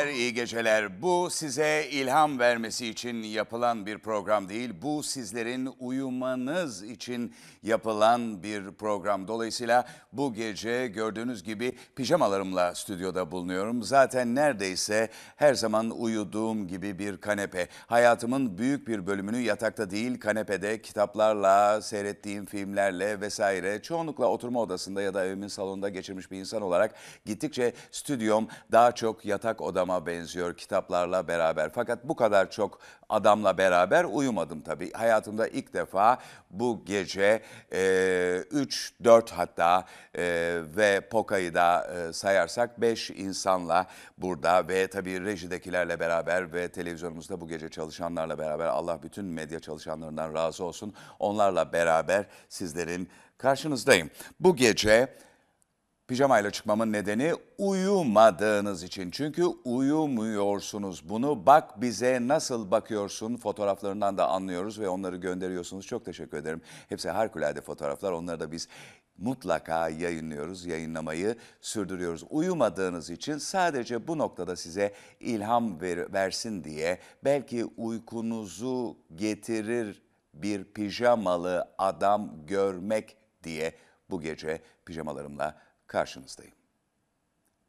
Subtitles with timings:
[0.00, 1.02] günler, iyi geceler.
[1.02, 4.70] Bu size ilham vermesi için yapılan bir program değil.
[4.82, 9.28] Bu sizlerin uyumanız için yapılan bir program.
[9.28, 13.82] Dolayısıyla bu gece gördüğünüz gibi pijamalarımla stüdyoda bulunuyorum.
[13.82, 17.68] Zaten neredeyse her zaman uyuduğum gibi bir kanepe.
[17.86, 25.14] Hayatımın büyük bir bölümünü yatakta değil kanepede kitaplarla, seyrettiğim filmlerle vesaire çoğunlukla oturma odasında ya
[25.14, 26.94] da evimin salonunda geçirmiş bir insan olarak
[27.26, 31.70] gittikçe stüdyom daha çok yatak odama benziyor kitaplarla beraber.
[31.74, 34.92] Fakat bu kadar çok adamla beraber uyumadım tabii.
[34.92, 36.18] Hayatımda ilk defa
[36.50, 37.42] bu gece
[38.50, 40.22] 3, 4 hatta e,
[40.76, 43.86] ve Poka'yı da e, sayarsak 5 insanla
[44.18, 50.34] burada ve tabii rejidekilerle beraber ve televizyonumuzda bu gece çalışanlarla beraber Allah bütün medya çalışanlarından
[50.34, 50.94] razı olsun.
[51.18, 54.10] Onlarla beraber sizlerin karşınızdayım.
[54.40, 55.08] Bu gece
[56.10, 59.10] Pijamayla çıkmamın nedeni uyumadığınız için.
[59.10, 61.08] Çünkü uyumuyorsunuz.
[61.08, 65.86] Bunu bak bize nasıl bakıyorsun fotoğraflarından da anlıyoruz ve onları gönderiyorsunuz.
[65.86, 66.60] Çok teşekkür ederim.
[66.88, 68.12] Hepsi harikulade fotoğraflar.
[68.12, 68.68] Onları da biz
[69.18, 70.66] mutlaka yayınlıyoruz.
[70.66, 72.24] Yayınlamayı sürdürüyoruz.
[72.30, 80.02] Uyumadığınız için sadece bu noktada size ilham ver, versin diye belki uykunuzu getirir
[80.34, 83.72] bir pijamalı adam görmek diye
[84.10, 86.54] bu gece pijamalarımla karşınızdayım.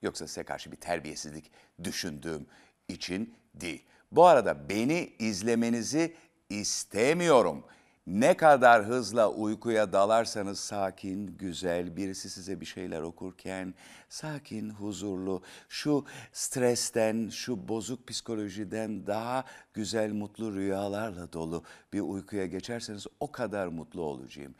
[0.02, 1.52] Yoksa size karşı bir terbiyesizlik
[1.84, 2.48] düşündüğüm
[2.88, 3.86] için değil.
[4.12, 6.16] Bu arada beni izlemenizi
[6.50, 7.64] istemiyorum.
[8.08, 13.74] Ne kadar hızla uykuya dalarsanız sakin, güzel, birisi size bir şeyler okurken
[14.10, 23.08] sakin, huzurlu, şu stresten, şu bozuk psikolojiden daha güzel, mutlu rüyalarla dolu bir uykuya geçerseniz
[23.20, 24.56] o kadar mutlu olacağım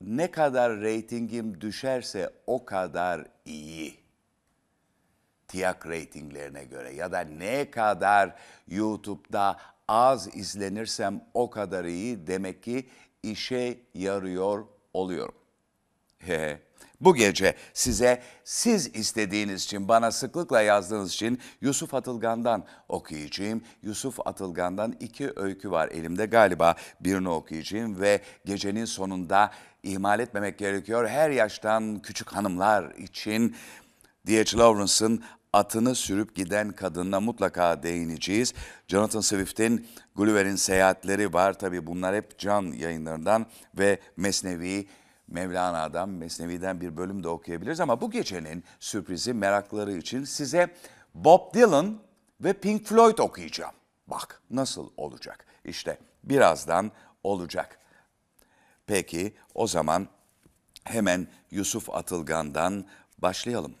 [0.00, 3.96] ne kadar reytingim düşerse o kadar iyi.
[5.48, 8.34] Tiyak reytinglerine göre ya da ne kadar
[8.68, 9.56] YouTube'da
[9.88, 12.88] az izlenirsem o kadar iyi demek ki
[13.22, 15.34] işe yarıyor oluyorum.
[17.04, 23.62] Bu gece size siz istediğiniz için bana sıklıkla yazdığınız için Yusuf Atılgan'dan okuyacağım.
[23.82, 29.50] Yusuf Atılgan'dan iki öykü var elimde galiba birini okuyacağım ve gecenin sonunda
[29.82, 31.08] ihmal etmemek gerekiyor.
[31.08, 33.56] Her yaştan küçük hanımlar için
[34.26, 34.58] D.H.
[34.58, 35.22] Lawrence'ın
[35.52, 38.54] atını sürüp giden kadınla mutlaka değineceğiz.
[38.88, 41.58] Jonathan Swift'in Gulliver'in seyahatleri var.
[41.58, 43.46] Tabi bunlar hep can yayınlarından
[43.78, 44.86] ve Mesnevi
[45.34, 47.80] Mevlana'dan, Mesnevi'den bir bölüm de okuyabiliriz.
[47.80, 50.74] Ama bu gecenin sürprizi merakları için size
[51.14, 51.98] Bob Dylan
[52.40, 53.74] ve Pink Floyd okuyacağım.
[54.06, 55.46] Bak nasıl olacak?
[55.64, 56.92] İşte birazdan
[57.24, 57.78] olacak.
[58.86, 60.08] Peki o zaman
[60.84, 62.86] hemen Yusuf Atılgan'dan
[63.18, 63.74] başlayalım.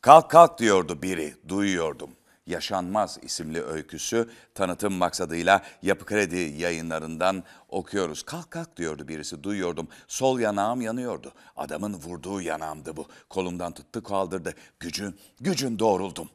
[0.00, 2.10] Kalk kalk diyordu biri, duyuyordum.
[2.46, 8.22] Yaşanmaz isimli öyküsü tanıtım maksadıyla Yapı Kredi yayınlarından okuyoruz.
[8.22, 9.88] Kalk kalk diyordu birisi duyuyordum.
[10.08, 11.32] Sol yanağım yanıyordu.
[11.56, 13.06] Adamın vurduğu yanağımdı bu.
[13.28, 14.54] Kolumdan tuttu kaldırdı.
[14.80, 16.30] Gücün, gücün doğruldum.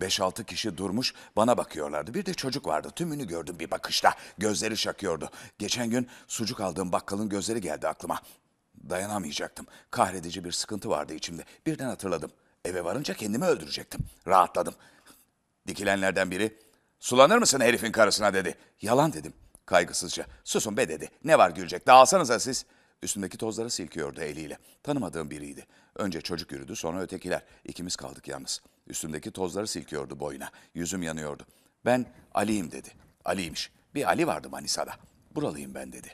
[0.00, 2.14] Beş altı kişi durmuş bana bakıyorlardı.
[2.14, 2.88] Bir de çocuk vardı.
[2.96, 4.14] Tümünü gördüm bir bakışta.
[4.38, 5.30] Gözleri şakıyordu.
[5.58, 8.20] Geçen gün sucuk aldığım bakkalın gözleri geldi aklıma.
[8.90, 9.66] Dayanamayacaktım.
[9.90, 11.44] Kahredici bir sıkıntı vardı içimde.
[11.66, 12.30] Birden hatırladım.
[12.64, 14.00] Eve varınca kendimi öldürecektim.
[14.26, 14.74] Rahatladım.
[15.66, 16.58] Dikilenlerden biri
[17.00, 18.54] sulanır mısın herifin karısına dedi.
[18.82, 19.32] Yalan dedim
[19.66, 20.26] kaygısızca.
[20.44, 21.08] Susun be dedi.
[21.24, 22.66] Ne var gülecek dağılsanıza siz.
[23.02, 24.58] Üstündeki tozları silkiyordu eliyle.
[24.82, 25.66] Tanımadığım biriydi.
[25.94, 27.42] Önce çocuk yürüdü sonra ötekiler.
[27.64, 28.62] İkimiz kaldık yalnız.
[28.86, 30.50] Üstündeki tozları silkiyordu boyuna.
[30.74, 31.46] Yüzüm yanıyordu.
[31.84, 32.88] Ben Ali'yim dedi.
[33.24, 33.72] Ali'ymiş.
[33.94, 34.92] Bir Ali vardı Manisa'da.
[35.34, 36.08] Buralıyım ben dedi.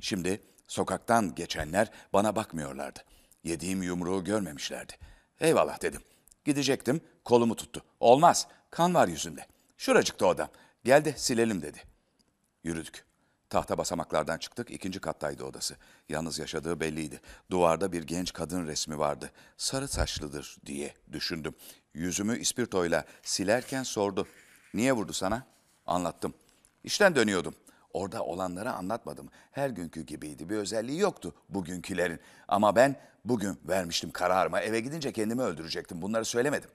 [0.00, 3.00] Şimdi sokaktan geçenler bana bakmıyorlardı.
[3.44, 4.92] Yediğim yumruğu görmemişlerdi.
[5.40, 6.00] Eyvallah dedim.
[6.44, 7.82] Gidecektim, kolumu tuttu.
[8.00, 9.46] Olmaz, kan var yüzünde.
[9.76, 10.48] Şuracıkta odam.
[10.84, 11.78] Gel de silelim dedi.
[12.64, 13.04] Yürüdük.
[13.50, 15.76] Tahta basamaklardan çıktık, ikinci kattaydı odası.
[16.08, 17.20] Yalnız yaşadığı belliydi.
[17.50, 19.30] Duvarda bir genç kadın resmi vardı.
[19.56, 21.54] Sarı saçlıdır diye düşündüm.
[21.94, 24.26] Yüzümü ispirtoyla silerken sordu.
[24.74, 25.46] Niye vurdu sana?
[25.86, 26.34] Anlattım.
[26.84, 27.54] İşten dönüyordum.
[27.92, 29.28] Orada olanları anlatmadım.
[29.50, 30.48] Her günkü gibiydi.
[30.48, 32.20] Bir özelliği yoktu bugünkülerin.
[32.48, 34.58] Ama ben bugün vermiştim kararımı.
[34.58, 36.02] Eve gidince kendimi öldürecektim.
[36.02, 36.70] Bunları söylemedim.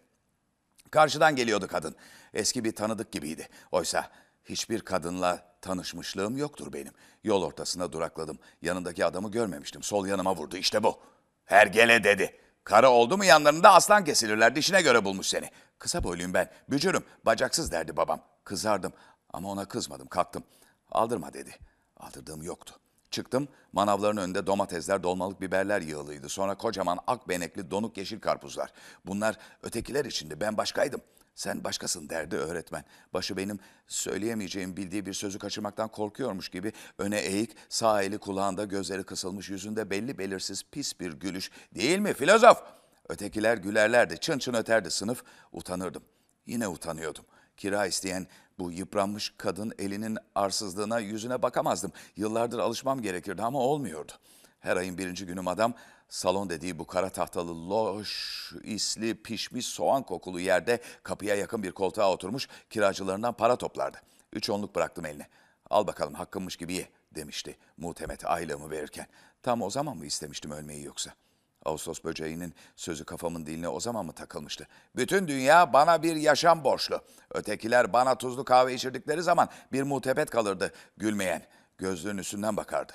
[0.91, 1.95] Karşıdan geliyordu kadın.
[2.33, 3.49] Eski bir tanıdık gibiydi.
[3.71, 4.09] Oysa
[4.45, 6.93] hiçbir kadınla tanışmışlığım yoktur benim.
[7.23, 8.39] Yol ortasında durakladım.
[8.61, 9.83] Yanındaki adamı görmemiştim.
[9.83, 10.57] Sol yanıma vurdu.
[10.57, 10.99] İşte bu.
[11.45, 12.39] Hergele dedi.
[12.63, 14.55] Karı oldu mu yanlarında aslan kesilirler.
[14.55, 15.49] Dişine göre bulmuş seni.
[15.79, 16.51] Kısa boyluyum ben.
[16.69, 17.03] Bücürüm.
[17.25, 18.21] Bacaksız derdi babam.
[18.43, 18.93] Kızardım.
[19.33, 20.07] Ama ona kızmadım.
[20.07, 20.43] Kalktım.
[20.91, 21.55] Aldırma dedi.
[21.97, 22.79] Aldırdığım yoktu.
[23.11, 26.29] Çıktım, manavların önünde domatesler, dolmalık biberler yığılıydı.
[26.29, 28.71] Sonra kocaman ak benekli donuk yeşil karpuzlar.
[29.05, 31.01] Bunlar ötekiler içindi, ben başkaydım.
[31.35, 32.83] Sen başkasın derdi öğretmen.
[33.13, 39.03] Başı benim söyleyemeyeceğim bildiği bir sözü kaçırmaktan korkuyormuş gibi öne eğik, sağ eli kulağında, gözleri
[39.03, 41.51] kısılmış, yüzünde belli belirsiz pis bir gülüş.
[41.75, 42.63] Değil mi filozof?
[43.09, 45.23] Ötekiler gülerlerdi, çın çın öterdi sınıf.
[45.51, 46.03] Utanırdım.
[46.45, 47.25] Yine utanıyordum.
[47.57, 48.27] Kira isteyen
[48.59, 51.91] bu yıpranmış kadın elinin arsızlığına yüzüne bakamazdım.
[52.15, 54.11] Yıllardır alışmam gerekirdi ama olmuyordu.
[54.59, 55.73] Her ayın birinci günü madam
[56.09, 62.11] salon dediği bu kara tahtalı loş, isli, pişmiş soğan kokulu yerde kapıya yakın bir koltuğa
[62.11, 63.97] oturmuş kiracılarından para toplardı.
[64.33, 65.27] Üç onluk bıraktım eline.
[65.69, 69.07] Al bakalım hakkımmış gibi ye demişti muhtemet aylığımı verirken.
[69.43, 71.26] Tam o zaman mı istemiştim ölmeyi yoksa?''
[71.67, 74.67] Ağustos böceğinin sözü kafamın diline o zaman mı takılmıştı?
[74.95, 77.01] Bütün dünya bana bir yaşam borçlu.
[77.33, 81.47] Ötekiler bana tuzlu kahve içirdikleri zaman bir muhtebet kalırdı gülmeyen.
[81.77, 82.93] Gözlüğün üstünden bakardı.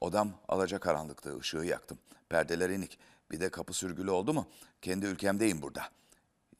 [0.00, 1.98] Odam alacakaranlıktı, ışığı yaktım.
[2.28, 2.98] Perdeler inik.
[3.30, 4.46] Bir de kapı sürgülü oldu mu?
[4.82, 5.82] Kendi ülkemdeyim burada.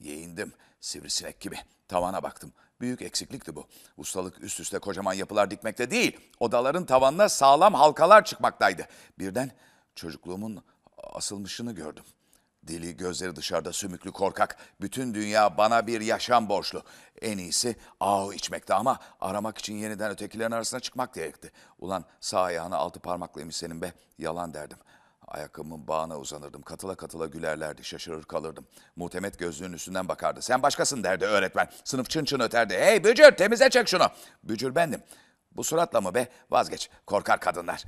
[0.01, 1.57] Yeğindim, sivrisinek gibi.
[1.89, 2.53] Tavana baktım.
[2.81, 3.67] Büyük eksiklikti bu.
[3.97, 6.21] Ustalık üst üste kocaman yapılar dikmekte değil.
[6.41, 8.87] Odaların tavanına sağlam halkalar çıkmaktaydı.
[9.19, 9.51] Birden
[9.95, 10.63] çocukluğumun
[11.13, 12.05] asılmışını gördüm.
[12.67, 14.57] Dili, gözleri dışarıda sümüklü korkak.
[14.81, 16.83] Bütün dünya bana bir yaşam borçlu.
[17.23, 21.53] En iyisi ahu içmekti ama aramak için yeniden ötekilerin arasına çıkmak gerekti.
[21.79, 23.93] Ulan sağ ayağına altı parmaklıymış senin be.
[24.19, 24.79] Yalan derdim.
[25.27, 26.63] Ayakkabımın bağına uzanırdım.
[26.63, 27.85] Katıla katıla gülerlerdi.
[27.85, 28.67] Şaşırır kalırdım.
[28.97, 30.43] Muhtemet gözlüğün üstünden bakardı.
[30.43, 31.69] Sen başkasın derdi öğretmen.
[31.85, 32.75] Sınıf çın çın öterdi.
[32.75, 34.07] Hey Bücür temizle çek şunu.
[34.45, 35.03] Bücür bendim.
[35.53, 36.29] Bu suratla mı be?
[36.51, 36.91] Vazgeç.
[37.07, 37.85] Korkar kadınlar.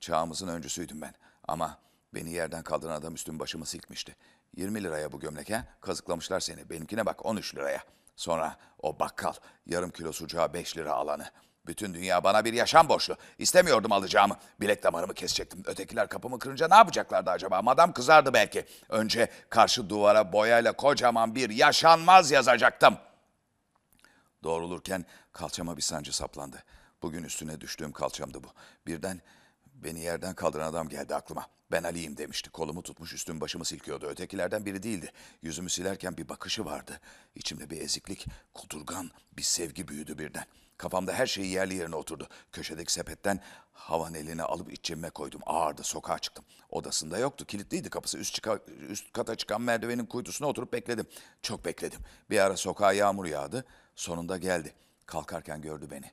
[0.00, 1.14] Çağımızın öncüsüydüm ben.
[1.48, 1.78] Ama
[2.14, 4.16] beni yerden kaldıran adam üstüm başımı silkmişti.
[4.56, 5.64] 20 liraya bu gömlek ha?
[5.80, 6.70] Kazıklamışlar seni.
[6.70, 7.84] Benimkine bak 13 liraya.
[8.16, 9.32] Sonra o bakkal
[9.66, 11.30] yarım kilo sucuğa 5 lira alanı.
[11.66, 13.16] Bütün dünya bana bir yaşam borçlu.
[13.38, 14.36] İstemiyordum alacağımı.
[14.60, 15.62] Bilek damarımı kesecektim.
[15.66, 17.62] Ötekiler kapımı kırınca ne yapacaklardı acaba?
[17.62, 18.66] Madam kızardı belki.
[18.88, 22.98] Önce karşı duvara boyayla kocaman bir yaşanmaz yazacaktım.
[24.42, 26.64] Doğrulurken kalçama bir sancı saplandı.
[27.02, 28.48] Bugün üstüne düştüğüm kalçamdı bu.
[28.86, 29.20] Birden
[29.84, 31.46] beni yerden kaldıran adam geldi aklıma.
[31.72, 32.50] Ben Ali'yim demişti.
[32.50, 34.06] Kolumu tutmuş üstüm başımı silkiyordu.
[34.06, 35.12] Ötekilerden biri değildi.
[35.42, 37.00] Yüzümü silerken bir bakışı vardı.
[37.34, 40.44] İçimde bir eziklik, kudurgan bir sevgi büyüdü birden.
[40.76, 42.28] Kafamda her şey yerli yerine oturdu.
[42.52, 43.40] Köşedeki sepetten
[43.72, 45.40] havan elini alıp iç cebime koydum.
[45.46, 46.44] Ağırdı, sokağa çıktım.
[46.70, 48.18] Odasında yoktu, kilitliydi kapısı.
[48.18, 48.58] Üst, çıka,
[48.88, 51.06] üst kata çıkan merdivenin kuytusuna oturup bekledim.
[51.42, 52.00] Çok bekledim.
[52.30, 53.64] Bir ara sokağa yağmur yağdı.
[53.94, 54.74] Sonunda geldi.
[55.06, 56.12] Kalkarken gördü beni.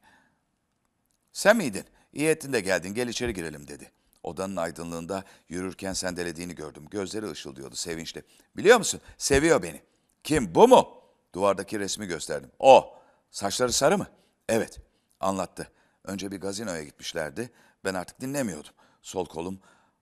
[1.32, 1.86] Sen miydin?
[2.16, 3.92] İyi ettin de geldin, gel içeri girelim dedi.
[4.24, 6.86] Odanın aydınlığında yürürken sendelediğini gördüm.
[6.92, 8.24] Gözleri ışıldıyordu sevinçle.
[8.58, 9.02] Biliyor musun?
[9.18, 9.82] Seviyor beni.
[10.24, 10.56] Kim?
[10.56, 11.02] Bu mu?
[11.34, 12.52] Duvardaki resmi gösterdim.
[12.60, 12.98] O.
[13.32, 14.08] Saçları sarı mı?
[14.50, 14.80] Evet.
[15.20, 15.72] Anlattı.
[16.04, 17.50] Önce bir gazinoya gitmişlerdi.
[17.84, 18.72] Ben artık dinlemiyordum.
[19.02, 19.60] Sol kolum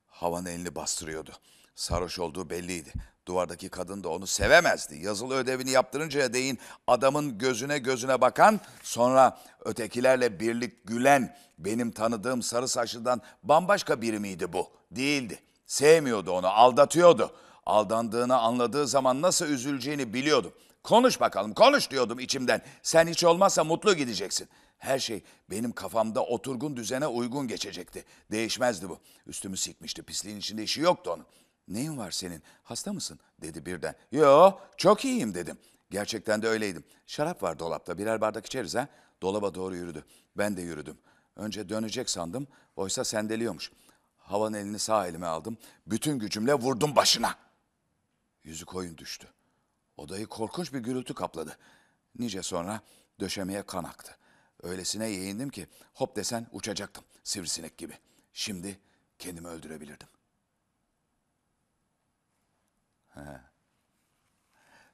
[0.08, 1.32] havan elini bastırıyordu.
[1.76, 2.94] Sarhoş olduğu belliydi.
[3.28, 4.98] Duvardaki kadın da onu sevemezdi.
[4.98, 12.68] Yazılı ödevini yaptırıncaya değin adamın gözüne gözüne bakan, sonra ötekilerle birlik gülen, benim tanıdığım sarı
[12.68, 14.70] saçlıdan bambaşka biri miydi bu?
[14.92, 15.40] Değildi.
[15.66, 17.36] Sevmiyordu onu, aldatıyordu.
[17.66, 20.54] Aldandığını anladığı zaman nasıl üzüleceğini biliyordum.
[20.84, 22.62] Konuş bakalım, konuş diyordum içimden.
[22.82, 24.50] Sen hiç olmazsa mutlu gideceksin.
[24.78, 28.06] Her şey benim kafamda oturgun düzene uygun geçecekti.
[28.32, 29.00] Değişmezdi bu.
[29.28, 31.26] Üstümü sikmişti, pisliğin içinde işi yoktu onun.
[31.68, 32.44] Neyin var senin?
[32.64, 33.20] Hasta mısın?
[33.42, 33.96] dedi birden.
[34.12, 35.58] Yo, çok iyiyim dedim.
[35.92, 36.84] Gerçekten de öyleydim.
[37.08, 38.88] Şarap var dolapta, birer bardak içeriz ha.
[39.22, 40.06] Dolaba doğru yürüdü.
[40.38, 40.98] Ben de yürüdüm.
[41.36, 43.72] Önce dönecek sandım, oysa sendeliyormuş.
[44.18, 45.58] Havan elini sağ elime aldım.
[45.88, 47.36] Bütün gücümle vurdum başına.
[48.44, 49.28] Yüzü koyun düştü.
[49.98, 51.58] Odayı korkunç bir gürültü kapladı.
[52.20, 52.82] Nice sonra
[53.20, 54.18] döşemeye kan aktı.
[54.64, 57.98] Öylesine yeğindim ki hop desen uçacaktım sivrisinek gibi.
[58.34, 58.80] Şimdi
[59.20, 60.08] kendimi öldürebilirdim.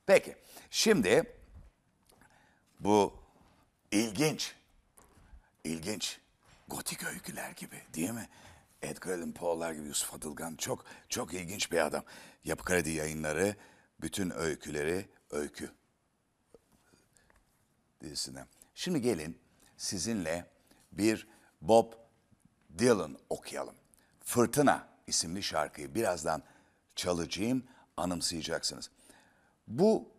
[0.05, 0.35] Peki,
[0.69, 1.23] şimdi
[2.79, 3.13] bu
[3.91, 4.55] ilginç,
[5.63, 6.19] ilginç
[6.67, 8.29] gotik öyküler gibi değil mi?
[8.81, 12.03] Edgar Allan Poe'lar gibi Yusuf Atılgan çok çok ilginç bir adam.
[12.43, 13.55] Yapı Kredi yayınları
[14.01, 15.71] bütün öyküleri öykü
[18.01, 18.45] dizisine.
[18.75, 19.39] Şimdi gelin
[19.77, 20.45] sizinle
[20.91, 21.27] bir
[21.61, 21.93] Bob
[22.79, 23.75] Dylan okuyalım.
[24.23, 26.43] Fırtına isimli şarkıyı birazdan
[26.95, 27.63] çalacağım
[27.99, 28.89] anımsayacaksınız.
[29.67, 30.09] Bu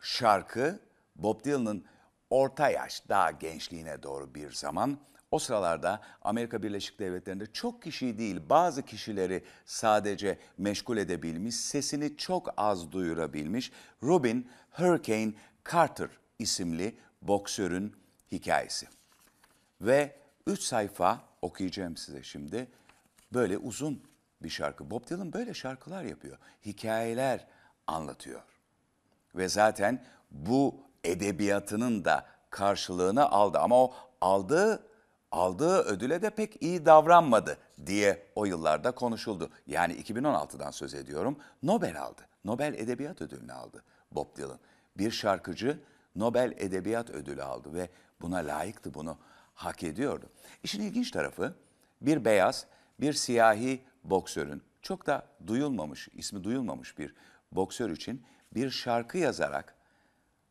[0.00, 0.80] şarkı
[1.16, 1.84] Bob Dylan'ın
[2.30, 4.98] orta yaş, daha gençliğine doğru bir zaman
[5.30, 12.48] o sıralarda Amerika Birleşik Devletleri'nde çok kişi değil bazı kişileri sadece meşgul edebilmiş, sesini çok
[12.56, 13.72] az duyurabilmiş
[14.02, 15.32] Robin Hurricane
[15.72, 16.08] Carter
[16.38, 17.96] isimli boksörün
[18.32, 18.88] hikayesi.
[19.80, 22.68] Ve üç sayfa okuyacağım size şimdi.
[23.32, 24.02] Böyle uzun
[24.42, 24.90] bir şarkı.
[24.90, 26.38] Bob Dylan böyle şarkılar yapıyor.
[26.66, 27.46] Hikayeler
[27.86, 28.42] anlatıyor.
[29.34, 33.58] Ve zaten bu edebiyatının da karşılığını aldı.
[33.58, 34.88] Ama o aldığı
[35.32, 39.50] aldığı ödüle de pek iyi davranmadı diye o yıllarda konuşuldu.
[39.66, 41.38] Yani 2016'dan söz ediyorum.
[41.62, 42.22] Nobel aldı.
[42.44, 44.58] Nobel Edebiyat Ödülünü aldı Bob Dylan.
[44.98, 45.80] Bir şarkıcı
[46.16, 47.88] Nobel Edebiyat Ödülü aldı ve
[48.20, 49.18] buna layıktı, bunu
[49.54, 50.26] hak ediyordu.
[50.62, 51.54] İşin ilginç tarafı
[52.00, 52.66] bir beyaz,
[53.00, 57.14] bir siyahi boksörün çok da duyulmamış, ismi duyulmamış bir
[57.52, 58.24] boksör için
[58.54, 59.74] bir şarkı yazarak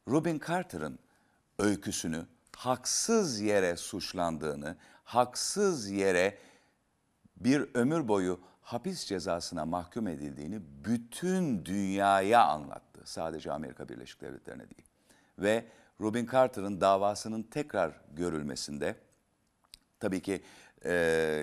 [0.08, 1.00] Rubin Carter'ın
[1.60, 2.26] öyküsünü
[2.58, 6.38] haksız yere suçlandığını, haksız yere
[7.38, 13.02] bir ömür boyu hapis cezasına mahkum edildiğini bütün dünyaya anlattı.
[13.04, 14.88] Sadece Amerika Birleşik Devletleri'ne değil.
[15.40, 15.66] Ve
[16.02, 18.96] Rubin Carter'ın davasının tekrar görülmesinde
[20.00, 20.44] tabii ki
[20.86, 20.94] e,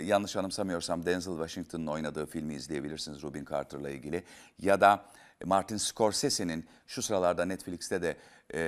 [0.04, 4.24] yanlış anımsamıyorsam Denzel Washington'ın oynadığı filmi izleyebilirsiniz Rubin Carter'la ilgili.
[4.58, 5.04] Ya da
[5.44, 8.16] Martin Scorsese'nin şu sıralarda Netflix'te de
[8.50, 8.60] e,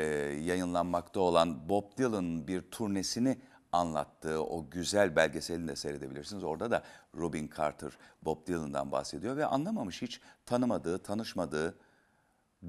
[0.43, 3.39] yayınlanmakta olan Bob Dylan bir turnesini
[3.73, 6.45] anlattığı o güzel belgeselini de seyredebilirsiniz.
[6.45, 6.83] Orada da
[7.15, 7.93] Robin Carter
[8.23, 11.79] Bob Dylan'dan bahsediyor ve anlamamış hiç tanımadığı, tanışmadığı,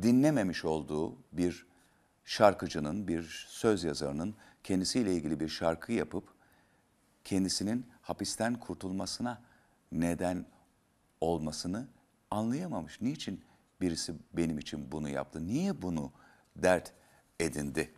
[0.01, 1.66] dinlememiş olduğu bir
[2.25, 6.37] şarkıcının, bir söz yazarının kendisiyle ilgili bir şarkı yapıp
[7.27, 9.41] kendisinin hapisten kurtulmasına
[9.91, 10.46] neden
[11.22, 11.88] olmasını
[12.31, 13.01] anlayamamış.
[13.01, 13.43] Niçin
[13.81, 15.48] birisi benim için bunu yaptı?
[15.48, 16.12] Niye bunu
[16.55, 16.91] dert
[17.39, 17.91] edindi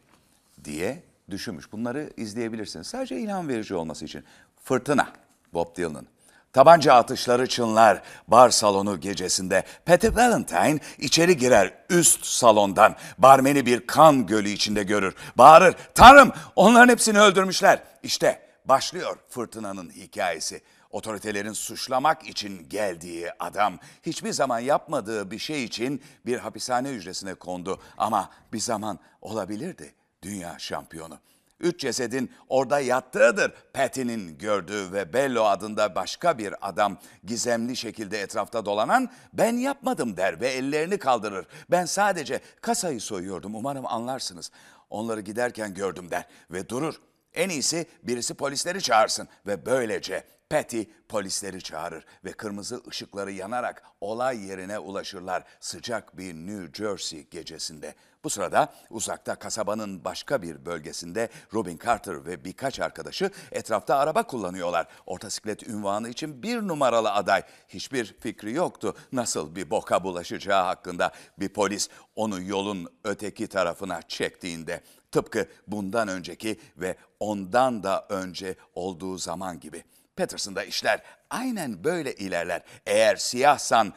[0.64, 1.72] diye düşünmüş.
[1.72, 2.88] Bunları izleyebilirsiniz.
[2.88, 4.24] Sadece ilham verici olması için.
[4.64, 5.14] Fırtına,
[5.54, 6.08] Bob Dylan.
[6.54, 9.64] Tabanca atışları çınlar bar salonu gecesinde.
[9.86, 12.96] Patty Valentine içeri girer üst salondan.
[13.18, 15.16] Barmeni bir kan gölü içinde görür.
[15.38, 17.84] Bağırır, Tanrım onların hepsini öldürmüşler.
[18.04, 20.62] İşte başlıyor fırtınanın hikayesi.
[20.92, 27.82] Otoritelerin suçlamak için geldiği adam hiçbir zaman yapmadığı bir şey için bir hapishane hücresine kondu
[27.98, 31.20] ama bir zaman olabilirdi dünya şampiyonu.
[31.60, 38.66] Üç cesedin orada yattığıdır Patty'nin gördüğü ve Bello adında başka bir adam gizemli şekilde etrafta
[38.66, 41.48] dolanan ben yapmadım der ve ellerini kaldırır.
[41.72, 44.52] Ben sadece kasayı soyuyordum umarım anlarsınız.
[44.90, 47.02] Onları giderken gördüm der ve durur.
[47.34, 54.46] En iyisi birisi polisleri çağırsın ve böylece Patty polisleri çağırır ve kırmızı ışıkları yanarak olay
[54.46, 57.96] yerine ulaşırlar sıcak bir New Jersey gecesinde.
[58.24, 64.88] Bu sırada uzakta kasabanın başka bir bölgesinde Robin Carter ve birkaç arkadaşı etrafta araba kullanıyorlar.
[65.06, 67.44] Ortasiklet ünvanı için bir numaralı aday.
[67.68, 74.82] Hiçbir fikri yoktu nasıl bir boka bulaşacağı hakkında bir polis onu yolun öteki tarafına çektiğinde.
[75.12, 79.84] Tıpkı bundan önceki ve ondan da önce olduğu zaman gibi.
[80.20, 82.62] Patterson'da işler aynen böyle ilerler.
[82.86, 83.94] Eğer siyahsan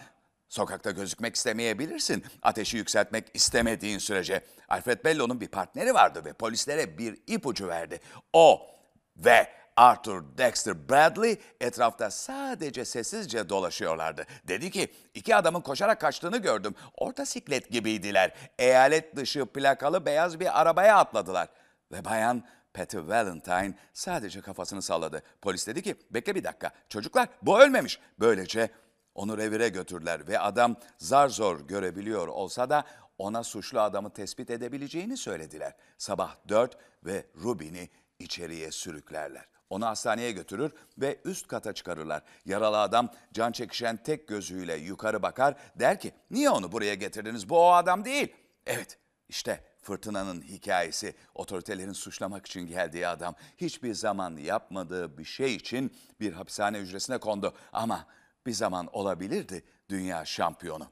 [0.48, 2.24] sokakta gözükmek istemeyebilirsin.
[2.42, 4.44] Ateşi yükseltmek istemediğin sürece.
[4.68, 8.00] Alfred Bello'nun bir partneri vardı ve polislere bir ipucu verdi.
[8.32, 8.70] O
[9.16, 14.26] ve Arthur Dexter Bradley etrafta sadece sessizce dolaşıyorlardı.
[14.48, 16.74] Dedi ki iki adamın koşarak kaçtığını gördüm.
[16.96, 18.34] Orta siklet gibiydiler.
[18.58, 21.48] Eyalet dışı plakalı beyaz bir arabaya atladılar.
[21.92, 25.22] Ve bayan Patty Valentine sadece kafasını salladı.
[25.42, 28.00] Polis dedi ki bekle bir dakika çocuklar bu ölmemiş.
[28.20, 28.70] Böylece
[29.14, 32.84] onu revire götürdüler ve adam zar zor görebiliyor olsa da
[33.18, 35.74] ona suçlu adamı tespit edebileceğini söylediler.
[35.98, 39.44] Sabah dört ve Rubin'i içeriye sürüklerler.
[39.70, 42.22] Onu hastaneye götürür ve üst kata çıkarırlar.
[42.44, 45.54] Yaralı adam can çekişen tek gözüyle yukarı bakar.
[45.76, 48.32] Der ki niye onu buraya getirdiniz bu o adam değil.
[48.66, 48.98] Evet
[49.28, 56.32] işte fırtınanın hikayesi otoritelerin suçlamak için geldiği adam hiçbir zaman yapmadığı bir şey için bir
[56.32, 57.54] hapishane hücresine kondu.
[57.72, 58.06] Ama
[58.46, 60.86] bir zaman olabilirdi dünya şampiyonu.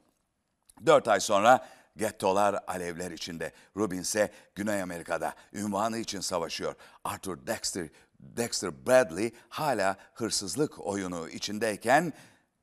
[0.85, 1.67] Dört ay sonra
[1.97, 3.51] gettolar alevler içinde.
[3.77, 6.75] Rubin ise Güney Amerika'da ünvanı için savaşıyor.
[7.03, 7.87] Arthur Dexter,
[8.19, 12.13] Dexter Bradley hala hırsızlık oyunu içindeyken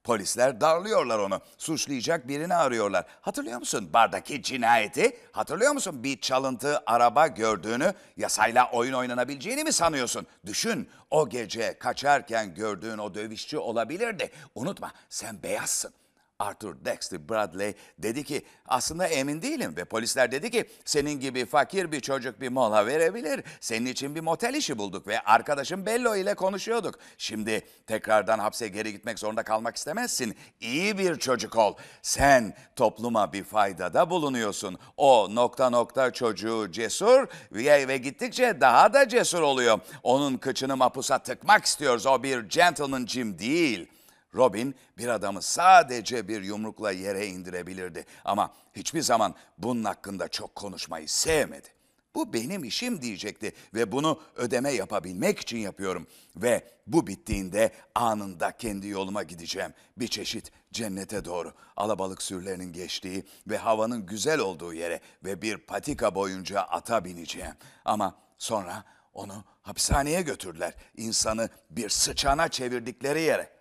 [0.08, 1.40] Polisler darlıyorlar onu.
[1.58, 3.06] Suçlayacak birini arıyorlar.
[3.20, 5.16] Hatırlıyor musun bardaki cinayeti?
[5.32, 7.94] Hatırlıyor musun bir çalıntı araba gördüğünü?
[8.16, 10.26] Yasayla oyun oynanabileceğini mi sanıyorsun?
[10.46, 14.30] Düşün o gece kaçarken gördüğün o dövüşçü olabilirdi.
[14.54, 15.92] Unutma sen beyazsın.
[16.38, 21.92] Arthur Dexter Bradley dedi ki aslında emin değilim ve polisler dedi ki senin gibi fakir
[21.92, 23.44] bir çocuk bir mola verebilir.
[23.60, 26.98] Senin için bir motel işi bulduk ve arkadaşım Bello ile konuşuyorduk.
[27.18, 30.36] Şimdi tekrardan hapse geri gitmek zorunda kalmak istemezsin.
[30.60, 31.74] İyi bir çocuk ol.
[32.02, 34.78] Sen topluma bir faydada bulunuyorsun.
[34.96, 39.80] O nokta nokta çocuğu cesur ve, ve gittikçe daha da cesur oluyor.
[40.02, 42.06] Onun kıçını mapusa tıkmak istiyoruz.
[42.06, 43.88] O bir gentleman Jim değil.
[44.34, 51.08] Robin bir adamı sadece bir yumrukla yere indirebilirdi ama hiçbir zaman bunun hakkında çok konuşmayı
[51.08, 51.68] sevmedi.
[52.14, 56.06] Bu benim işim diyecekti ve bunu ödeme yapabilmek için yapıyorum.
[56.36, 59.74] Ve bu bittiğinde anında kendi yoluma gideceğim.
[59.96, 61.52] Bir çeşit cennete doğru.
[61.76, 67.54] Alabalık sürülerinin geçtiği ve havanın güzel olduğu yere ve bir patika boyunca ata bineceğim.
[67.84, 70.74] Ama sonra onu hapishaneye götürdüler.
[70.96, 73.57] İnsanı bir sıçana çevirdikleri yere.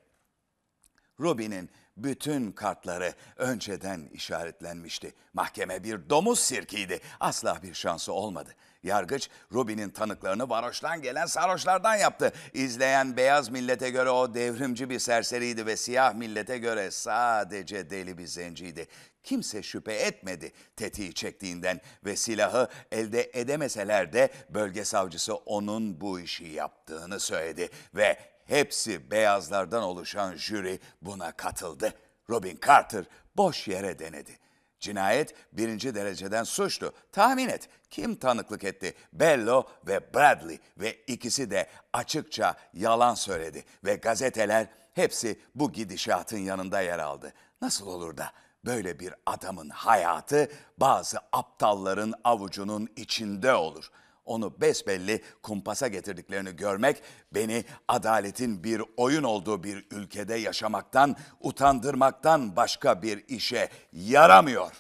[1.20, 5.14] Robin'in bütün kartları önceden işaretlenmişti.
[5.34, 7.00] Mahkeme bir domuz sirkiydi.
[7.20, 8.50] Asla bir şansı olmadı.
[8.84, 12.34] Yargıç Robin'in tanıklarını varoştan gelen sarhoşlardan yaptı.
[12.54, 18.28] İzleyen beyaz millete göre o devrimci bir serseriydi ve siyah millete göre sadece deli bir
[18.28, 18.88] zenciydi.
[19.24, 26.46] Kimse şüphe etmedi tetiği çektiğinden ve silahı elde edemeseler de bölge savcısı onun bu işi
[26.46, 28.18] yaptığını söyledi ve
[28.48, 31.94] hepsi beyazlardan oluşan jüri buna katıldı.
[32.30, 33.06] Robin Carter
[33.38, 34.38] boş yere denedi.
[34.80, 36.94] Cinayet birinci dereceden suçtu.
[37.12, 38.94] Tahmin et kim tanıklık etti?
[39.14, 46.82] Bello ve Bradley ve ikisi de açıkça yalan söyledi ve gazeteler hepsi bu gidişatın yanında
[46.82, 47.34] yer aldı.
[47.62, 48.32] Nasıl olur da
[48.66, 57.66] böyle bir adamın hayatı bazı aptalların avucunun içinde olur.'' Onu besbelli kumpasa getirdiklerini görmek beni
[57.88, 64.72] adaletin bir oyun olduğu bir ülkede yaşamaktan, utandırmaktan başka bir işe yaramıyor.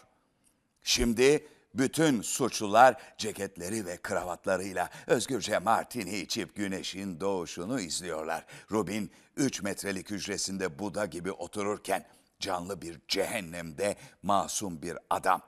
[0.83, 8.45] Şimdi bütün suçlular ceketleri ve kravatlarıyla özgürce martini içip güneşin doğuşunu izliyorlar.
[8.71, 12.05] Rubin 3 metrelik hücresinde Buda gibi otururken
[12.39, 15.41] canlı bir cehennemde masum bir adam.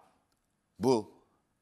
[0.79, 1.19] Bu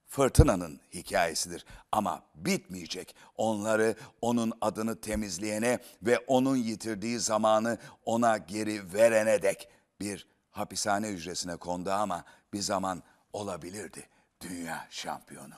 [0.08, 3.16] fırtınanın hikayesidir ama bitmeyecek.
[3.38, 11.56] Onları onun adını temizleyene ve onun yitirdiği zamanı ona geri verene dek bir hapishane hücresine
[11.56, 12.24] kondu ama
[12.54, 14.10] bir zaman olabilirdi
[14.42, 15.54] dünya şampiyonu.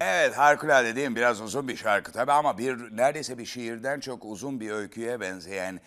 [0.00, 1.16] Evet harikulade mi?
[1.16, 5.80] Biraz uzun bir şarkı tabii ama bir neredeyse bir şiirden çok uzun bir öyküye benzeyen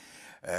[0.44, 0.56] e,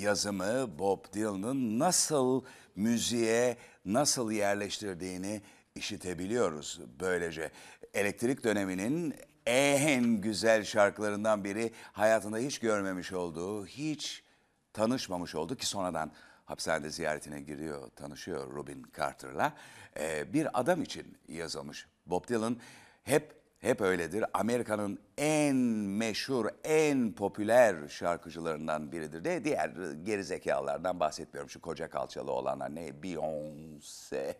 [0.00, 2.44] yazımı Bob Dylan'ın nasıl
[2.76, 5.42] müziğe nasıl yerleştirdiğini
[5.74, 7.50] işitebiliyoruz böylece.
[7.94, 9.14] Elektrik döneminin
[9.46, 14.24] en güzel şarkılarından biri hayatında hiç görmemiş olduğu, hiç
[14.72, 16.12] tanışmamış oldu ki sonradan
[16.44, 19.56] hapishanede ziyaretine giriyor, tanışıyor Robin Carter'la.
[19.98, 21.86] Ee, bir adam için yazılmış.
[22.06, 22.56] Bob Dylan
[23.02, 24.24] hep hep öyledir.
[24.34, 29.24] Amerika'nın en meşhur, en popüler şarkıcılarından biridir.
[29.24, 29.70] De diğer
[30.04, 31.50] gerizekalılardan bahsetmiyorum.
[31.50, 32.88] Şu koca kalçalı olanlar ne?
[32.88, 34.34] Beyoncé.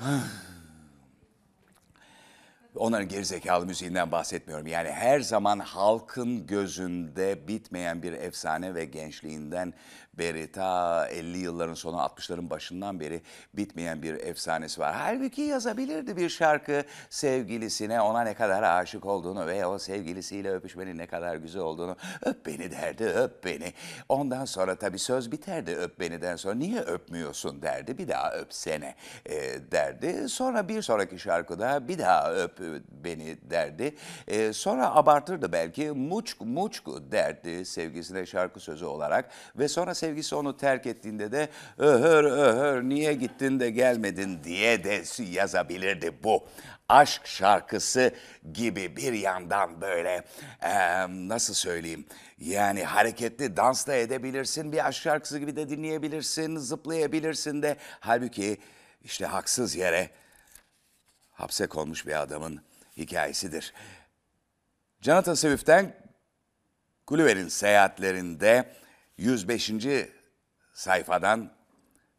[2.74, 4.66] Onların gerizekalı müziğinden bahsetmiyorum.
[4.66, 9.74] Yani her zaman halkın gözünde bitmeyen bir efsane ve gençliğinden
[10.18, 13.22] beri ta 50 yılların sonu 60'ların başından beri
[13.54, 14.94] bitmeyen bir efsanesi var.
[14.94, 21.06] Halbuki yazabilirdi bir şarkı sevgilisine ona ne kadar aşık olduğunu ve o sevgilisiyle öpüşmenin ne
[21.06, 23.72] kadar güzel olduğunu öp beni derdi öp beni.
[24.08, 28.94] Ondan sonra tabii söz biterdi öp beniden sonra niye öpmüyorsun derdi bir daha öpsene
[29.26, 29.36] e,
[29.72, 30.28] derdi.
[30.28, 32.60] Sonra bir sonraki şarkıda bir daha öp
[33.04, 33.94] beni derdi.
[34.28, 40.34] E, sonra abartırdı belki muçk muçk derdi sevgisine şarkı sözü olarak ve sonra sevgilisi sevgisi
[40.34, 46.48] onu terk ettiğinde de öhör öhör niye gittin de gelmedin diye de yazabilirdi bu.
[46.88, 48.14] Aşk şarkısı
[48.52, 50.24] gibi bir yandan böyle
[50.62, 50.72] e,
[51.28, 52.06] nasıl söyleyeyim
[52.38, 58.58] yani hareketli dans da edebilirsin bir aşk şarkısı gibi de dinleyebilirsin zıplayabilirsin de halbuki
[59.02, 60.10] işte haksız yere
[61.32, 62.60] hapse konmuş bir adamın
[62.96, 63.72] hikayesidir.
[65.00, 65.94] Jonathan Swift'ten
[67.06, 68.78] Gulliver'in seyahatlerinde
[69.18, 69.72] 105.
[70.72, 71.52] sayfadan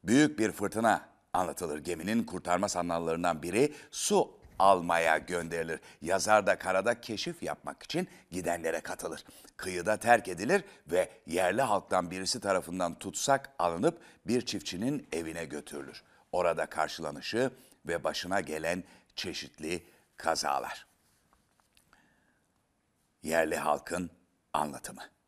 [0.04, 1.78] büyük bir fırtına anlatılır.
[1.78, 5.80] Geminin kurtarma sandallarından biri su almaya gönderilir.
[6.02, 9.24] Yazar da karada keşif yapmak için gidenlere katılır.
[9.58, 16.04] Kıyıda terk edilir ve yerli halktan birisi tarafından tutsak alınıp bir çiftçinin evine götürülür.
[16.32, 17.52] Orada karşılanışı
[17.86, 18.84] ve başına gelen
[19.16, 19.86] çeşitli
[20.18, 20.88] kazalar.
[23.24, 24.12] Yerli halkın
[24.54, 25.18] anlatımı.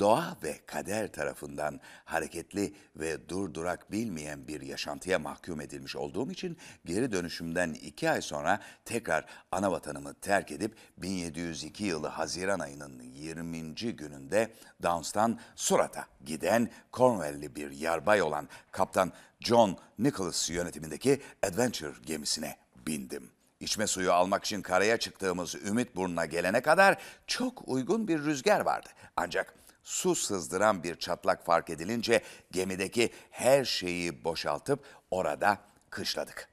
[0.00, 7.12] Doğa ve kader tarafından hareketli ve durdurak bilmeyen bir yaşantıya mahkum edilmiş olduğum için geri
[7.12, 13.74] dönüşümden iki ay sonra tekrar ana vatanımı terk edip 1702 yılı Haziran ayının 20.
[13.74, 14.52] gününde
[14.82, 23.30] Downs'tan Surat'a giden Cornwall'li bir yarbay olan Kaptan John Nicholas yönetimindeki Adventure gemisine bindim.
[23.60, 28.88] İçme suyu almak için karaya çıktığımız Ümit Burnu'na gelene kadar çok uygun bir rüzgar vardı.
[29.16, 35.58] Ancak su sızdıran bir çatlak fark edilince gemideki her şeyi boşaltıp orada
[35.90, 36.48] kışladık.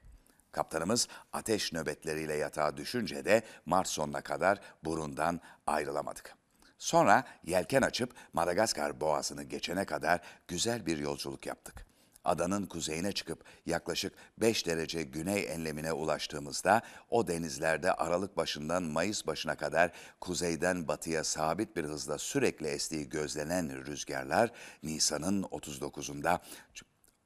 [0.52, 6.34] Kaptanımız ateş nöbetleriyle yatağa düşünce de Mart sonuna kadar burundan ayrılamadık.
[6.78, 11.89] Sonra yelken açıp Madagaskar boğazını geçene kadar güzel bir yolculuk yaptık.
[12.24, 19.56] Adanın kuzeyine çıkıp yaklaşık 5 derece güney enlemine ulaştığımızda o denizlerde Aralık başından Mayıs başına
[19.56, 24.50] kadar kuzeyden batıya sabit bir hızla sürekli estiği gözlenen rüzgarlar
[24.82, 26.40] Nisan'ın 39'unda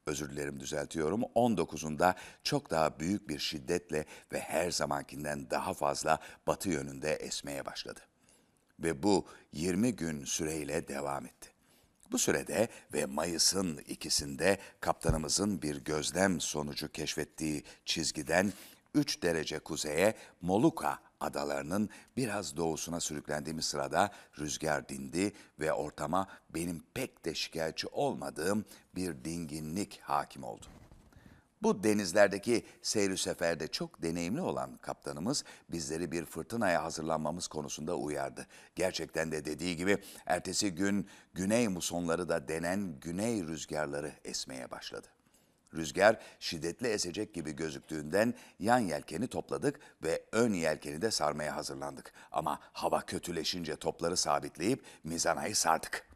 [0.07, 6.69] özür dilerim düzeltiyorum 19'unda çok daha büyük bir şiddetle ve her zamankinden daha fazla batı
[6.69, 8.01] yönünde esmeye başladı.
[8.81, 11.54] Ve bu 20 gün süreyle devam etti.
[12.13, 18.53] Bu sürede ve Mayıs'ın ikisinde kaptanımızın bir gözlem sonucu keşfettiği çizgiden
[18.95, 27.25] 3 derece kuzeye Moluka adalarının biraz doğusuna sürüklendiğimiz sırada rüzgar dindi ve ortama benim pek
[27.25, 28.65] de şikayetçi olmadığım
[28.95, 30.67] bir dinginlik hakim oldu.
[31.65, 38.47] Bu denizlerdeki seyri seferde çok deneyimli olan kaptanımız bizleri bir fırtınaya hazırlanmamız konusunda uyardı.
[38.75, 45.07] Gerçekten de dediği gibi ertesi gün güney musonları da denen güney rüzgarları esmeye başladı.
[45.75, 52.13] Rüzgar şiddetli esecek gibi gözüktüğünden yan yelkeni topladık ve ön yelkeni de sarmaya hazırlandık.
[52.33, 56.14] Ama hava kötüleşince topları sabitleyip mizanayı sardık.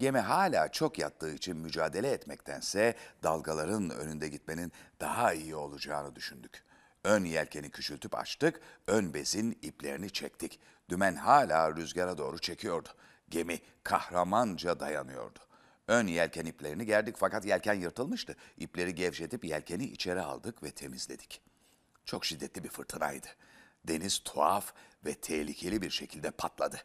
[0.00, 6.64] Gemi hala çok yattığı için mücadele etmektense dalgaların önünde gitmenin daha iyi olacağını düşündük.
[7.04, 10.60] Ön yelkeni küçültüp açtık, ön bezin iplerini çektik.
[10.88, 12.88] Dümen hala rüzgara doğru çekiyordu.
[13.28, 15.38] Gemi kahramanca dayanıyordu.
[15.88, 18.36] Ön yelken iplerini gerdik fakat yelken yırtılmıştı.
[18.56, 21.42] İpleri gevşetip yelkeni içeri aldık ve temizledik.
[22.04, 23.28] Çok şiddetli bir fırtınaydı.
[23.84, 24.72] Deniz tuhaf
[25.04, 26.80] ve tehlikeli bir şekilde patladı.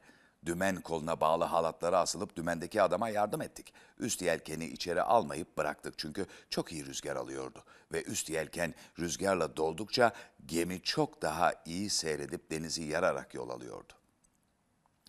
[0.45, 3.73] Dümen koluna bağlı halatlara asılıp dümendeki adama yardım ettik.
[3.99, 7.63] Üst yelkeni içeri almayıp bıraktık çünkü çok iyi rüzgar alıyordu.
[7.91, 10.12] Ve üst yelken rüzgarla doldukça
[10.45, 13.93] gemi çok daha iyi seyredip denizi yararak yol alıyordu.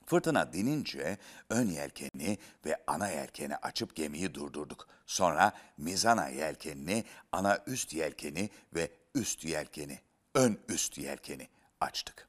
[0.06, 1.18] Fırtına dinince
[1.50, 4.88] ön yelkeni ve ana yelkeni açıp gemiyi durdurduk.
[5.06, 10.00] Sonra mizana yelkenini, ana üst yelkeni ve üst yelkeni,
[10.34, 11.48] ön üst yelkeni
[11.80, 12.28] açtık.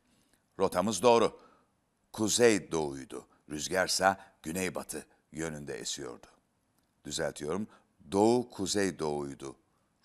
[0.59, 1.39] Rotamız doğru
[2.13, 3.27] kuzey doğuydu.
[3.49, 6.27] Rüzgarsa güneybatı yönünde esiyordu.
[7.05, 7.67] Düzeltiyorum,
[8.11, 9.55] doğu kuzey doğuydu.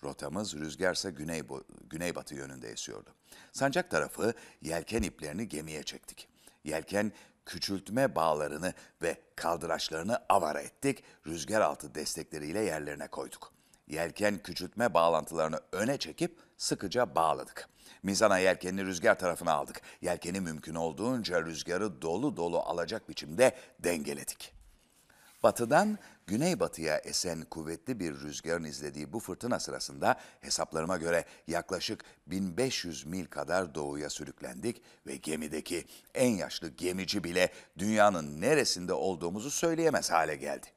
[0.03, 1.41] Rotamız rüzgarsa güney,
[1.89, 3.09] güneybatı yönünde esiyordu.
[3.51, 6.27] Sancak tarafı yelken iplerini gemiye çektik.
[6.63, 7.11] Yelken
[7.45, 13.53] küçültme bağlarını ve kaldıraçlarını avara ettik, rüzgar altı destekleriyle yerlerine koyduk.
[13.87, 17.69] Yelken küçültme bağlantılarını öne çekip sıkıca bağladık.
[18.03, 19.81] Mizana yelkenini rüzgar tarafına aldık.
[20.01, 24.53] Yelkeni mümkün olduğunca rüzgarı dolu dolu alacak biçimde dengeledik.
[25.43, 25.97] Batıdan
[26.27, 33.75] güneybatıya esen kuvvetli bir rüzgarın izlediği bu fırtına sırasında hesaplarıma göre yaklaşık 1500 mil kadar
[33.75, 40.67] doğuya sürüklendik ve gemideki en yaşlı gemici bile dünyanın neresinde olduğumuzu söyleyemez hale geldi.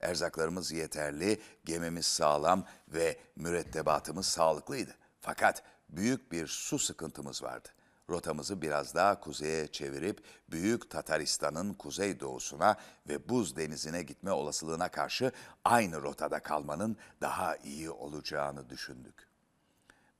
[0.00, 4.94] Erzaklarımız yeterli, gemimiz sağlam ve mürettebatımız sağlıklıydı.
[5.28, 7.68] Fakat büyük bir su sıkıntımız vardı.
[8.10, 12.76] Rotamızı biraz daha kuzeye çevirip Büyük Tataristan'ın kuzeydoğusuna
[13.08, 15.32] ve Buz Denizi'ne gitme olasılığına karşı
[15.64, 19.28] aynı rotada kalmanın daha iyi olacağını düşündük.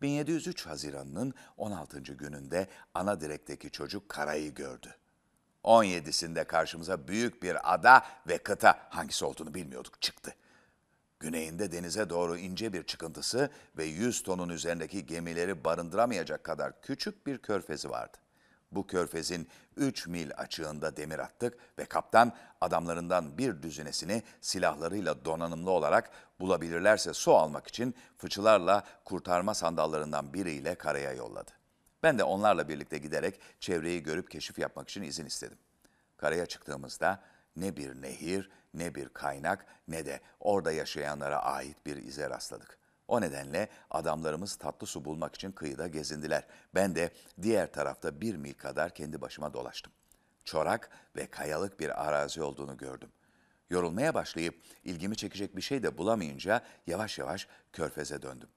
[0.03, 2.01] 1703 Haziran'ın 16.
[2.01, 4.97] gününde ana direkteki çocuk karayı gördü.
[5.65, 10.35] 17'sinde karşımıza büyük bir ada ve kıta hangisi olduğunu bilmiyorduk çıktı.
[11.21, 17.39] Güneyinde denize doğru ince bir çıkıntısı ve 100 tonun üzerindeki gemileri barındıramayacak kadar küçük bir
[17.39, 18.19] körfezi vardı.
[18.73, 26.11] Bu körfezin 3 mil açığında demir attık ve kaptan adamlarından bir düzinesini silahlarıyla donanımlı olarak
[26.41, 31.51] bulabilirlerse su almak için fıçılarla kurtarma sandallarından biriyle karaya yolladı.
[32.03, 35.59] Ben de onlarla birlikte giderek çevreyi görüp keşif yapmak için izin istedim.
[36.17, 37.23] Karaya çıktığımızda
[37.57, 42.79] ne bir nehir, ne bir kaynak, ne de orada yaşayanlara ait bir ize rastladık.
[43.09, 46.47] O nedenle adamlarımız tatlı su bulmak için kıyıda gezindiler.
[46.75, 47.11] Ben de
[47.43, 49.93] diğer tarafta bir mil kadar kendi başıma dolaştım.
[50.45, 53.09] çorak ve kayalık bir arazi olduğunu gördüm.
[53.71, 58.49] Yorulmaya başlayıp ilgimi çekecek bir şey de bulamayınca yavaş yavaş körfeze döndüm.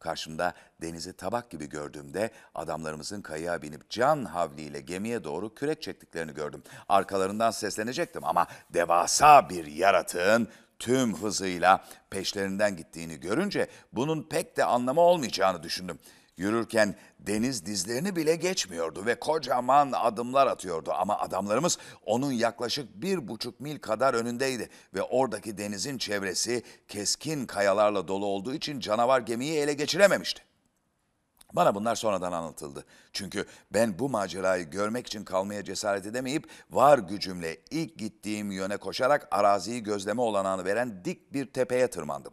[0.00, 6.62] Karşımda denizi tabak gibi gördüğümde adamlarımızın kayığa binip can havliyle gemiye doğru kürek çektiklerini gördüm.
[6.88, 15.00] Arkalarından seslenecektim ama devasa bir yaratığın tüm hızıyla peşlerinden gittiğini görünce bunun pek de anlamı
[15.00, 15.98] olmayacağını düşündüm.
[16.38, 23.60] Yürürken deniz dizlerini bile geçmiyordu ve kocaman adımlar atıyordu ama adamlarımız onun yaklaşık bir buçuk
[23.60, 29.72] mil kadar önündeydi ve oradaki denizin çevresi keskin kayalarla dolu olduğu için canavar gemiyi ele
[29.72, 30.42] geçirememişti.
[31.52, 32.84] Bana bunlar sonradan anlatıldı.
[33.12, 39.28] Çünkü ben bu macerayı görmek için kalmaya cesaret edemeyip var gücümle ilk gittiğim yöne koşarak
[39.30, 42.32] araziyi gözleme olanağını veren dik bir tepeye tırmandım.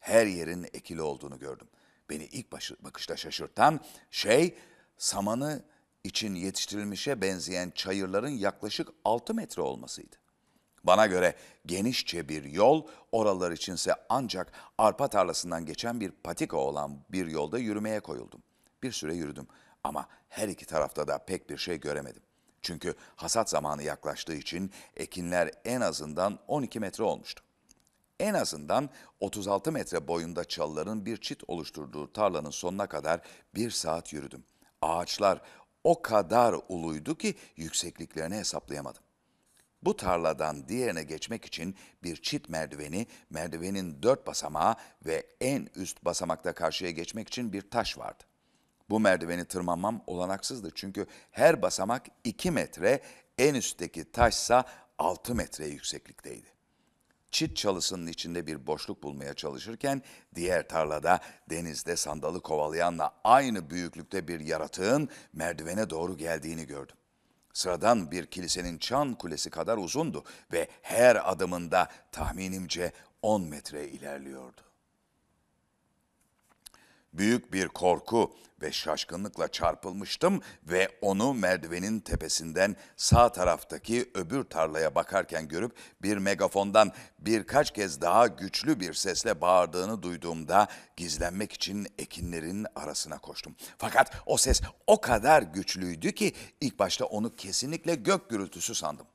[0.00, 1.68] Her yerin ekili olduğunu gördüm.
[2.10, 4.58] Beni ilk başı, bakışta şaşırtan şey
[4.96, 5.62] samanı
[6.04, 10.16] için yetiştirilmişe benzeyen çayırların yaklaşık 6 metre olmasıydı.
[10.84, 11.34] Bana göre
[11.66, 18.00] genişçe bir yol, oralar içinse ancak arpa tarlasından geçen bir patika olan bir yolda yürümeye
[18.00, 18.42] koyuldum.
[18.82, 19.46] Bir süre yürüdüm
[19.84, 22.22] ama her iki tarafta da pek bir şey göremedim.
[22.62, 27.43] Çünkü hasat zamanı yaklaştığı için ekinler en azından 12 metre olmuştu.
[28.24, 33.20] En azından 36 metre boyunda çalıların bir çit oluşturduğu tarlanın sonuna kadar
[33.54, 34.44] bir saat yürüdüm.
[34.82, 35.40] Ağaçlar
[35.84, 39.02] o kadar uluydu ki yüksekliklerini hesaplayamadım.
[39.82, 44.74] Bu tarladan diğerine geçmek için bir çit merdiveni, merdivenin dört basamağı
[45.06, 48.24] ve en üst basamakta karşıya geçmek için bir taş vardı.
[48.90, 53.00] Bu merdiveni tırmanmam olanaksızdı çünkü her basamak iki metre,
[53.38, 54.64] en üstteki taşsa
[54.98, 56.53] altı metre yükseklikteydi.
[57.34, 60.02] Çit çalısının içinde bir boşluk bulmaya çalışırken
[60.34, 61.20] diğer tarlada
[61.50, 66.96] denizde sandalı kovalayanla aynı büyüklükte bir yaratığın merdivene doğru geldiğini gördüm.
[67.52, 72.92] Sıradan bir kilisenin çan kulesi kadar uzundu ve her adımında tahminimce
[73.22, 74.60] 10 metre ilerliyordu.
[77.14, 85.48] Büyük bir korku ve şaşkınlıkla çarpılmıştım ve onu merdivenin tepesinden sağ taraftaki öbür tarlaya bakarken
[85.48, 85.72] görüp
[86.02, 93.56] bir megafondan birkaç kez daha güçlü bir sesle bağırdığını duyduğumda gizlenmek için ekinlerin arasına koştum.
[93.78, 99.06] Fakat o ses o kadar güçlüydü ki ilk başta onu kesinlikle gök gürültüsü sandım.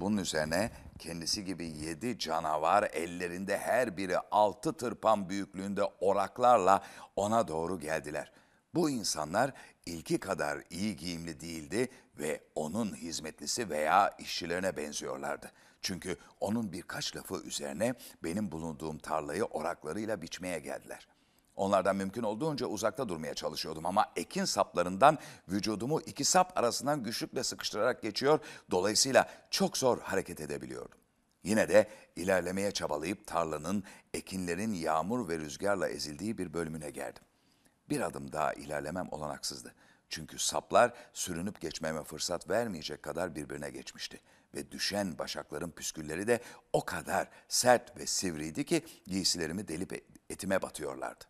[0.00, 6.82] Bunun üzerine kendisi gibi yedi canavar ellerinde her biri altı tırpan büyüklüğünde oraklarla
[7.16, 8.32] ona doğru geldiler.
[8.74, 9.52] Bu insanlar
[9.86, 15.52] ilki kadar iyi giyimli değildi ve onun hizmetlisi veya işçilerine benziyorlardı.
[15.80, 21.08] Çünkü onun birkaç lafı üzerine benim bulunduğum tarlayı oraklarıyla biçmeye geldiler.
[21.56, 28.02] Onlardan mümkün olduğunca uzakta durmaya çalışıyordum ama ekin saplarından vücudumu iki sap arasından güçlükle sıkıştırarak
[28.02, 28.38] geçiyor,
[28.70, 30.98] dolayısıyla çok zor hareket edebiliyordum.
[31.44, 37.22] Yine de ilerlemeye çabalayıp tarlanın, ekinlerin yağmur ve rüzgarla ezildiği bir bölümüne geldim.
[37.88, 39.74] Bir adım daha ilerlemem olanaksızdı.
[40.08, 44.20] Çünkü saplar sürünüp geçmeme fırsat vermeyecek kadar birbirine geçmişti.
[44.54, 46.40] Ve düşen başakların püskülleri de
[46.72, 51.24] o kadar sert ve sivriydi ki giysilerimi delip etime batıyorlardı.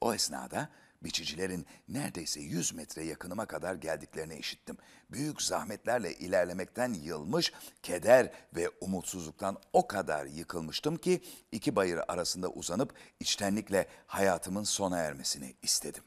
[0.00, 0.68] O esnada
[1.02, 4.76] biçicilerin neredeyse 100 metre yakınıma kadar geldiklerini işittim.
[5.10, 12.94] Büyük zahmetlerle ilerlemekten yılmış, keder ve umutsuzluktan o kadar yıkılmıştım ki iki bayır arasında uzanıp
[13.20, 16.04] içtenlikle hayatımın sona ermesini istedim.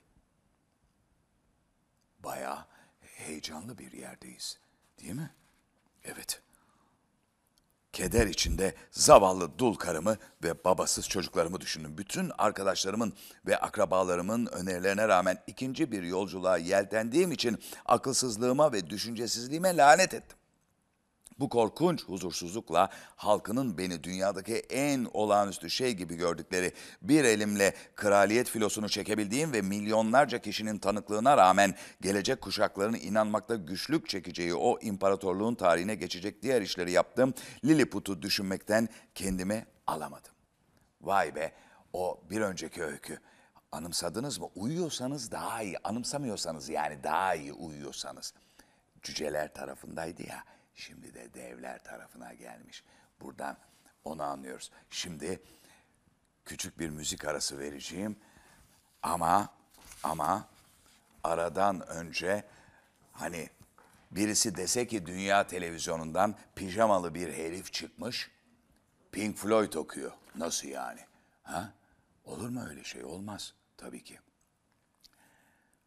[2.20, 2.66] Bayağı
[3.02, 4.60] heyecanlı bir yerdeyiz,
[5.00, 5.32] değil mi?
[6.04, 6.42] Evet.
[7.94, 11.98] Keder içinde zavallı dul karımı ve babasız çocuklarımı düşündüm.
[11.98, 13.14] Bütün arkadaşlarımın
[13.48, 20.38] ve akrabalarımın önerilerine rağmen ikinci bir yolculuğa yeltendiğim için akılsızlığıma ve düşüncesizliğime lanet ettim.
[21.40, 28.90] Bu korkunç huzursuzlukla halkının beni dünyadaki en olağanüstü şey gibi gördükleri bir elimle kraliyet filosunu
[28.90, 36.44] çekebildiğim ve milyonlarca kişinin tanıklığına rağmen gelecek kuşakların inanmakta güçlük çekeceği o imparatorluğun tarihine geçecek
[36.44, 37.34] diğer işleri yaptım.
[37.66, 40.32] Lilliput'u düşünmekten kendimi alamadım.
[41.02, 41.52] Vay be
[41.94, 43.20] o bir önceki öykü.
[43.72, 44.50] Anımsadınız mı?
[44.56, 48.34] Uyuyorsanız daha iyi, anımsamıyorsanız yani daha iyi uyuyorsanız.
[49.02, 50.44] Cüceler tarafındaydı ya
[50.76, 52.84] Şimdi de devler tarafına gelmiş.
[53.22, 53.58] Buradan
[54.04, 54.72] onu anlıyoruz.
[54.90, 55.42] Şimdi
[56.46, 58.18] küçük bir müzik arası vereceğim.
[59.04, 59.50] Ama
[60.04, 60.50] ama
[61.24, 62.44] aradan önce
[63.12, 63.50] hani
[64.12, 68.32] birisi dese ki dünya televizyonundan pijamalı bir herif çıkmış.
[69.12, 70.12] Pink Floyd okuyor.
[70.36, 71.00] Nasıl yani?
[71.44, 71.74] Ha?
[72.26, 73.04] Olur mu öyle şey?
[73.04, 74.20] Olmaz tabii ki.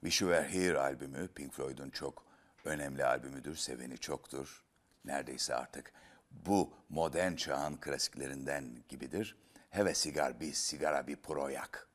[0.01, 2.25] Wish You Were Here albümü Pink Floyd'un çok
[2.65, 4.66] önemli albümüdür, seveni çoktur.
[5.07, 5.93] Neredeyse artık
[6.31, 9.37] bu modern çağın klasiklerinden gibidir.
[9.71, 11.89] Heve sigar bir sigara bir proyak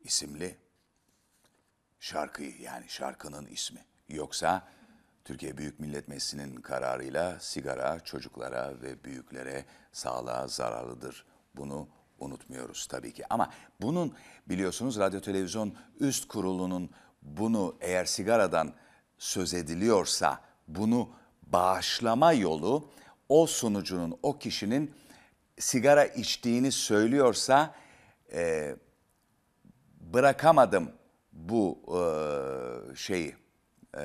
[0.00, 0.58] isimli
[2.00, 3.84] şarkıyı yani şarkının ismi.
[4.08, 4.68] Yoksa
[5.24, 11.26] Türkiye Büyük Millet Meclisi'nin kararıyla sigara çocuklara ve büyüklere sağlığa zararlıdır.
[11.54, 11.88] Bunu
[12.18, 13.24] unutmuyoruz tabii ki.
[13.30, 14.14] Ama bunun
[14.48, 16.90] biliyorsunuz radyo televizyon üst kurulunun
[17.22, 18.74] bunu eğer sigaradan
[19.18, 21.10] söz ediliyorsa bunu
[21.46, 22.88] bağışlama yolu
[23.28, 24.94] o sunucunun, o kişinin
[25.58, 27.74] sigara içtiğini söylüyorsa
[28.32, 28.76] e,
[30.00, 30.92] bırakamadım
[31.32, 32.00] bu e,
[32.96, 33.34] şeyi
[33.98, 34.02] e,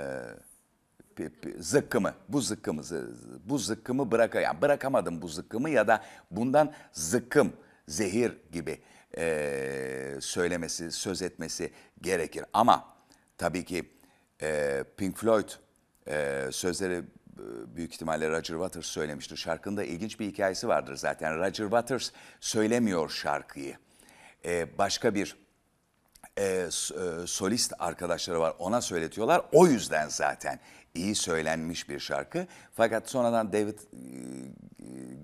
[1.60, 7.54] zıkkımı bu zıkkımı zı- bu zıkkımı bıraka yani bırakamadım bu zıkkımı ya da bundan zıkkım
[7.88, 8.82] zehir gibi
[9.17, 12.45] e, söylemesi söz etmesi gerekir.
[12.54, 12.86] Ama
[13.38, 13.89] tabii ki
[14.41, 15.49] e, Pink Floyd
[16.08, 17.04] e, sözleri
[17.75, 19.38] büyük ihtimalle Roger Waters söylemiştir.
[19.38, 21.38] Şarkında ilginç bir hikayesi vardır zaten.
[21.38, 23.77] Roger Waters söylemiyor şarkıyı.
[24.45, 25.38] E, başka bir
[26.38, 26.67] e, e,
[27.25, 29.41] solist arkadaşları var ona söyletiyorlar.
[29.51, 30.60] O yüzden zaten
[30.93, 32.47] iyi söylenmiş bir şarkı.
[32.73, 33.82] Fakat sonradan David e,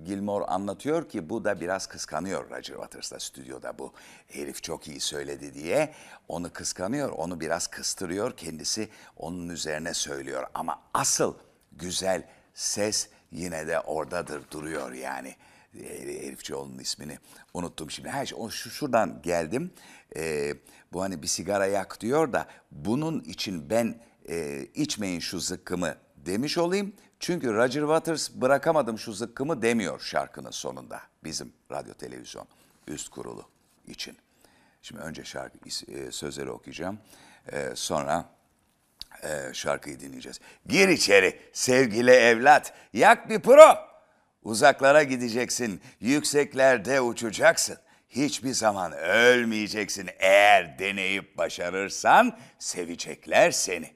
[0.05, 3.93] Gilmour anlatıyor ki bu da biraz kıskanıyor Roger Waters'da stüdyoda bu
[4.27, 5.93] herif çok iyi söyledi diye.
[6.27, 8.37] Onu kıskanıyor, onu biraz kıstırıyor.
[8.37, 10.47] Kendisi onun üzerine söylüyor.
[10.53, 11.33] Ama asıl
[11.79, 15.35] güzel ses yine de oradadır, duruyor yani.
[15.79, 17.19] E, Herifçioğlu'nun ismini
[17.53, 18.09] unuttum şimdi.
[18.09, 19.71] Her şey, şu şuradan geldim.
[20.15, 20.53] E,
[20.93, 26.57] bu hani bir sigara yak diyor da bunun için ben e, içmeyin şu zıkkımı demiş
[26.57, 26.93] olayım.
[27.19, 32.47] Çünkü Roger Waters bırakamadım şu zıkkımı demiyor şarkının sonunda bizim radyo televizyon
[32.87, 33.45] üst kurulu
[33.87, 34.17] için.
[34.81, 36.99] Şimdi önce şarkı e, sözleri okuyacağım.
[37.51, 38.29] E, sonra
[39.23, 40.39] e, şarkıyı dinleyeceğiz.
[40.67, 42.73] Gir içeri sevgili evlat.
[42.93, 43.77] Yak bir pro.
[44.43, 45.81] Uzaklara gideceksin.
[45.99, 47.77] Yükseklerde uçacaksın.
[48.09, 50.09] Hiçbir zaman ölmeyeceksin.
[50.19, 53.93] Eğer deneyip başarırsan sevecekler seni.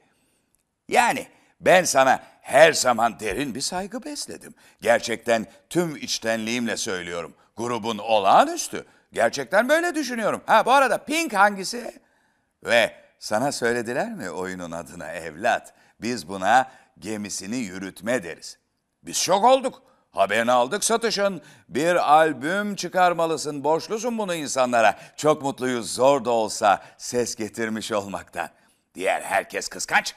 [0.87, 1.27] Yani
[1.61, 4.53] ben sana her zaman derin bir saygı besledim.
[4.81, 7.35] Gerçekten tüm içtenliğimle söylüyorum.
[7.57, 8.85] Grubun olağanüstü.
[9.13, 10.41] Gerçekten böyle düşünüyorum.
[10.45, 12.01] Ha bu arada Pink hangisi?
[12.63, 15.73] Ve sana söylediler mi oyunun adına evlat?
[16.01, 18.57] Biz buna gemisini yürütme deriz.
[19.03, 19.83] Biz şok olduk.
[20.11, 21.41] Haberini aldık satışın.
[21.69, 23.63] Bir albüm çıkarmalısın.
[23.63, 24.99] Borçlusun bunu insanlara.
[25.15, 28.49] Çok mutluyuz zor da olsa ses getirmiş olmaktan.
[28.95, 30.15] Diğer herkes kıskanç.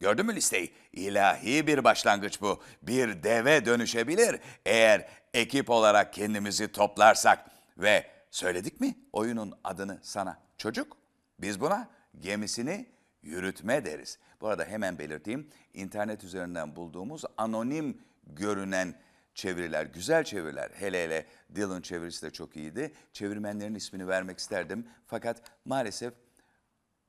[0.00, 0.72] Gördün mü listeyi?
[0.92, 2.62] İlahi bir başlangıç bu.
[2.82, 7.44] Bir deve dönüşebilir eğer ekip olarak kendimizi toplarsak.
[7.78, 10.38] Ve söyledik mi oyunun adını sana?
[10.56, 10.96] Çocuk.
[11.38, 12.86] Biz buna gemisini
[13.22, 14.18] yürütme deriz.
[14.40, 15.50] Bu arada hemen belirteyim.
[15.74, 18.94] internet üzerinden bulduğumuz anonim görünen
[19.34, 20.70] çeviriler, güzel çeviriler.
[20.74, 22.92] Hele hele Dylan çevirisi de çok iyiydi.
[23.12, 24.88] Çevirmenlerin ismini vermek isterdim.
[25.06, 26.14] Fakat maalesef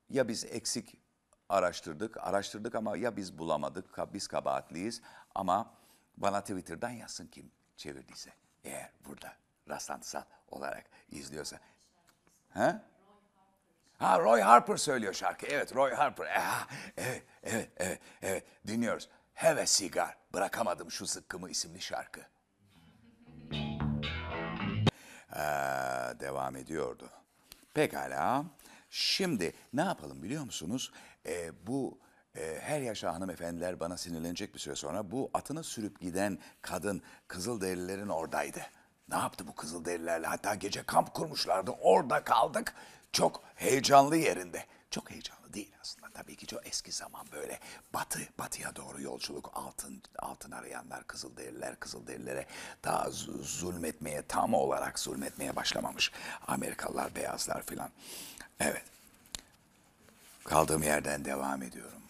[0.10, 0.98] ya biz eksik
[1.50, 5.02] araştırdık, araştırdık ama ya biz bulamadık, biz kabahatliyiz.
[5.36, 5.74] Ama
[6.18, 8.34] bana Twitter'dan yazsın kim çevirdiyse.
[8.64, 9.34] Eğer burada
[9.70, 11.60] rastlantısal olarak izliyorsa.
[12.50, 12.84] Ha?
[14.00, 15.46] Ha Roy Harper söylüyor şarkı.
[15.46, 16.28] Evet Roy Harper.
[16.38, 18.44] Ah, evet, evet, evet, evet.
[18.68, 19.10] Dinliyoruz.
[19.34, 20.16] Have a cigar.
[20.34, 22.22] Bırakamadım şu zıkkımı isimli şarkı.
[25.32, 27.10] Aa, devam ediyordu.
[27.74, 28.46] Pekala.
[28.90, 30.92] Şimdi ne yapalım biliyor musunuz?
[31.26, 32.00] Ee, bu
[32.36, 38.10] e, her yaşa hanımefendiler bana sinirlenecek bir süre sonra bu atını sürüp giden kadın Kızılderililerin
[38.10, 38.62] oradaydı.
[39.10, 40.28] Ne yaptı bu Kızılderililerle?
[40.28, 41.72] Hatta gece kamp kurmuşlardı.
[41.72, 42.74] Orada kaldık.
[43.12, 44.66] Çok heyecanlı yerinde.
[44.92, 46.10] Çok heyecanlı değil aslında.
[46.14, 47.60] Tabii ki çok eski zaman böyle
[47.94, 52.46] batı, batıya doğru yolculuk altın altın arayanlar Kızılderililer Kızılderililere
[52.84, 53.10] daha
[53.42, 56.12] zulmetmeye tam olarak zulmetmeye başlamamış.
[56.48, 57.90] Amerikalılar beyazlar filan.
[58.60, 58.84] Evet.
[60.44, 62.02] Kaldığım yerden devam ediyorum.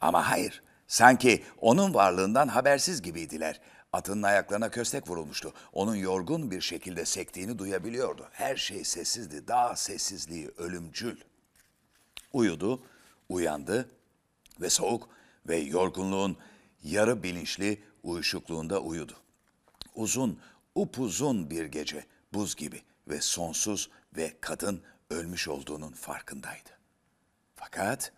[0.00, 3.60] Ama hayır, sanki onun varlığından habersiz gibiydiler.
[3.92, 5.52] Atının ayaklarına köstek vurulmuştu.
[5.72, 8.28] Onun yorgun bir şekilde sektiğini duyabiliyordu.
[8.32, 11.16] Her şey sessizdi, dağ sessizliği ölümcül.
[12.32, 12.82] Uyudu,
[13.28, 13.90] uyandı
[14.60, 15.08] ve soğuk
[15.48, 16.36] ve yorgunluğun
[16.84, 19.14] yarı bilinçli uyuşukluğunda uyudu.
[19.94, 20.40] Uzun,
[20.74, 26.70] upuzun bir gece, buz gibi ve sonsuz ve kadın ölmüş olduğunun farkındaydı.
[27.56, 28.12] Fakat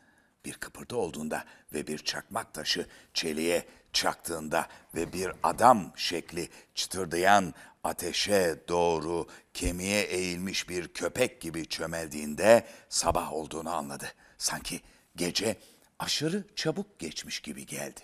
[0.45, 8.57] bir kıpırtı olduğunda ve bir çakmak taşı çeliğe çaktığında ve bir adam şekli çıtırdayan ateşe
[8.69, 14.13] doğru kemiğe eğilmiş bir köpek gibi çömeldiğinde sabah olduğunu anladı.
[14.39, 14.81] Sanki
[15.17, 15.57] gece
[15.99, 18.01] aşırı çabuk geçmiş gibi geldi.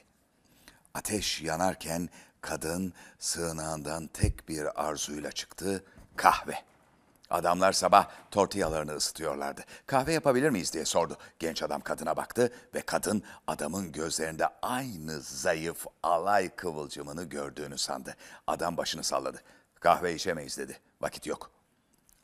[0.95, 2.09] Ateş yanarken
[2.41, 5.85] kadın sığınağından tek bir arzuyla çıktı,
[6.17, 6.65] kahve.
[7.31, 9.65] Adamlar sabah tortillalarını ısıtıyorlardı.
[9.87, 11.17] Kahve yapabilir miyiz diye sordu.
[11.39, 18.17] Genç adam kadına baktı ve kadın adamın gözlerinde aynı zayıf alay kıvılcımını gördüğünü sandı.
[18.47, 19.43] Adam başını salladı.
[19.81, 20.79] Kahve içemeyiz dedi.
[21.01, 21.51] Vakit yok.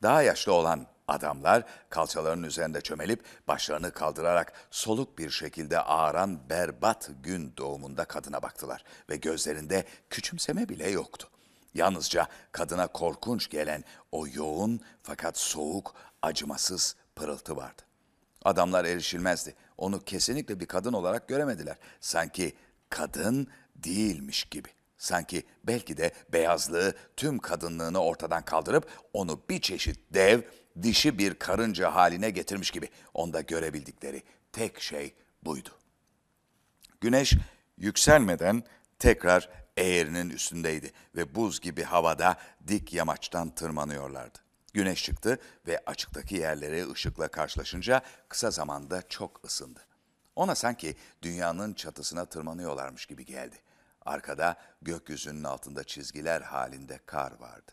[0.02, 7.54] Daha yaşlı olan adamlar kalçalarının üzerinde çömelip başlarını kaldırarak soluk bir şekilde ağaran berbat gün
[7.56, 11.28] doğumunda kadına baktılar ve gözlerinde küçümseme bile yoktu.
[11.74, 17.82] Yalnızca kadına korkunç gelen o yoğun fakat soğuk, acımasız pırıltı vardı.
[18.44, 19.54] Adamlar erişilmezdi.
[19.78, 21.76] Onu kesinlikle bir kadın olarak göremediler.
[22.00, 22.54] Sanki
[22.90, 23.46] kadın
[23.76, 24.68] değilmiş gibi.
[24.98, 30.40] Sanki belki de beyazlığı tüm kadınlığını ortadan kaldırıp onu bir çeşit dev,
[30.82, 32.88] dişi bir karınca haline getirmiş gibi.
[33.14, 35.14] Onda görebildikleri tek şey
[35.44, 35.70] buydu.
[37.00, 37.34] Güneş
[37.78, 38.62] yükselmeden
[38.98, 42.36] tekrar eğrinin üstündeydi ve buz gibi havada
[42.68, 44.38] dik yamaçtan tırmanıyorlardı.
[44.74, 49.80] Güneş çıktı ve açıktaki yerleri ışıkla karşılaşınca kısa zamanda çok ısındı.
[50.36, 53.56] Ona sanki dünyanın çatısına tırmanıyorlarmış gibi geldi.
[54.02, 57.72] Arkada gökyüzünün altında çizgiler halinde kar vardı.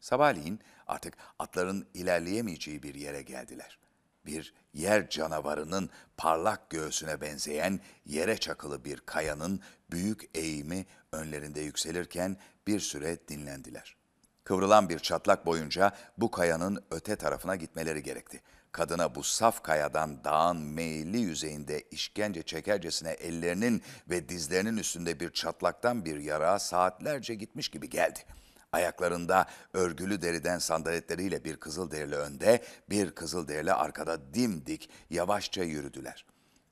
[0.00, 3.78] Sabahleyin artık atların ilerleyemeyeceği bir yere geldiler.
[4.26, 9.60] Bir yer canavarının parlak göğsüne benzeyen yere çakılı bir kayanın
[9.90, 13.96] büyük eğimi önlerinde yükselirken bir süre dinlendiler.
[14.44, 18.40] Kıvrılan bir çatlak boyunca bu kayanın öte tarafına gitmeleri gerekti.
[18.72, 26.04] Kadına bu saf kayadan dağın meyilli yüzeyinde işkence çekercesine ellerinin ve dizlerinin üstünde bir çatlaktan
[26.04, 28.41] bir yara saatlerce gitmiş gibi geldi.''
[28.72, 36.26] Ayaklarında örgülü deriden sandaletleriyle bir kızıl derili önde, bir kızıl derili arkada dimdik yavaşça yürüdüler.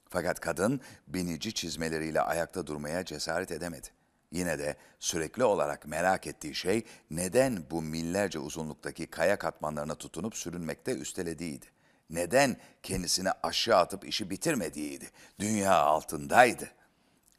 [0.09, 3.89] Fakat kadın binici çizmeleriyle ayakta durmaya cesaret edemedi.
[4.33, 10.97] Yine de sürekli olarak merak ettiği şey neden bu millerce uzunluktaki kaya katmanlarına tutunup sürünmekte
[10.97, 11.67] üstelediğiydi.
[12.11, 15.11] Neden kendisini aşağı atıp işi bitirmediğiydi.
[15.39, 16.71] Dünya altındaydı.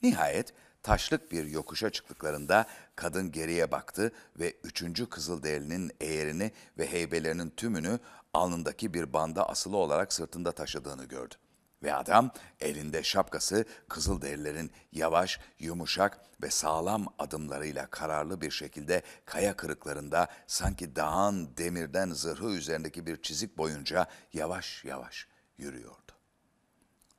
[0.01, 0.53] Nihayet
[0.83, 2.65] taşlık bir yokuşa çıktıklarında
[2.95, 7.99] kadın geriye baktı ve üçüncü Kızılderili'nin eğerini ve heybelerinin tümünü
[8.33, 11.35] alnındaki bir banda asılı olarak sırtında taşıdığını gördü.
[11.83, 20.27] Ve adam elinde şapkası Kızılderililerin yavaş, yumuşak ve sağlam adımlarıyla kararlı bir şekilde kaya kırıklarında
[20.47, 25.27] sanki dağın demirden zırhı üzerindeki bir çizik boyunca yavaş yavaş
[25.57, 26.11] yürüyordu.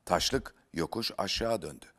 [0.04, 1.91] Taşlık yokuş aşağı döndü.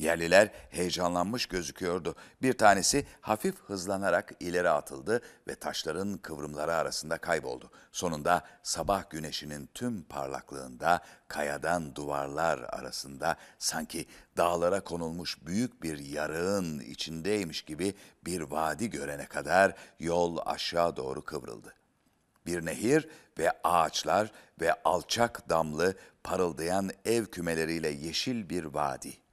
[0.00, 2.14] Yerliler heyecanlanmış gözüküyordu.
[2.42, 7.70] Bir tanesi hafif hızlanarak ileri atıldı ve taşların kıvrımları arasında kayboldu.
[7.92, 17.62] Sonunda sabah güneşinin tüm parlaklığında kayadan duvarlar arasında sanki dağlara konulmuş büyük bir yarığın içindeymiş
[17.62, 17.94] gibi
[18.24, 21.74] bir vadi görene kadar yol aşağı doğru kıvrıldı.
[22.46, 25.94] Bir nehir ve ağaçlar ve alçak damlı
[26.24, 29.29] parıldayan ev kümeleriyle yeşil bir vadi.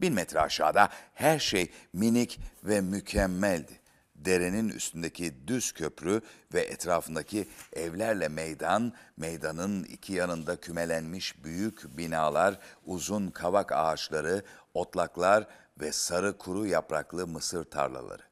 [0.00, 3.80] Bin metre aşağıda her şey minik ve mükemmeldi.
[4.14, 6.20] Derenin üstündeki düz köprü
[6.54, 14.42] ve etrafındaki evlerle meydan, meydanın iki yanında kümelenmiş büyük binalar, uzun kavak ağaçları,
[14.74, 15.46] otlaklar
[15.80, 18.22] ve sarı kuru yapraklı mısır tarlaları.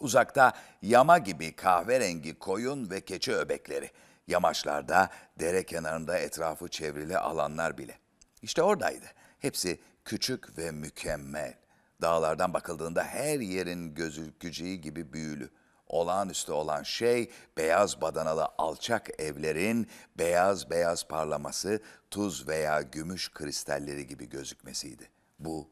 [0.00, 0.52] Uzakta
[0.82, 3.90] yama gibi kahverengi koyun ve keçi öbekleri.
[4.28, 5.10] Yamaçlarda,
[5.40, 7.98] dere kenarında etrafı çevrili alanlar bile.
[8.42, 9.06] İşte oradaydı.
[9.38, 11.54] Hepsi küçük ve mükemmel.
[12.02, 15.50] Dağlardan bakıldığında her yerin gözükeceği gibi büyülü.
[15.86, 19.88] Olağanüstü olan şey beyaz badanalı alçak evlerin
[20.18, 25.08] beyaz beyaz parlaması, tuz veya gümüş kristalleri gibi gözükmesiydi.
[25.38, 25.70] Bu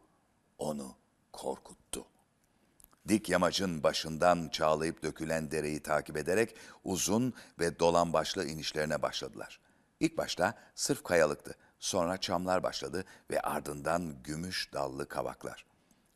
[0.59, 0.97] onu
[1.33, 2.07] korkuttu.
[3.09, 9.61] Dik yamacın başından çağlayıp dökülen dereyi takip ederek uzun ve dolan başlı inişlerine başladılar.
[10.01, 11.55] İlk başta sırf kayalıktı.
[11.83, 15.64] Sonra çamlar başladı ve ardından gümüş dallı kavaklar.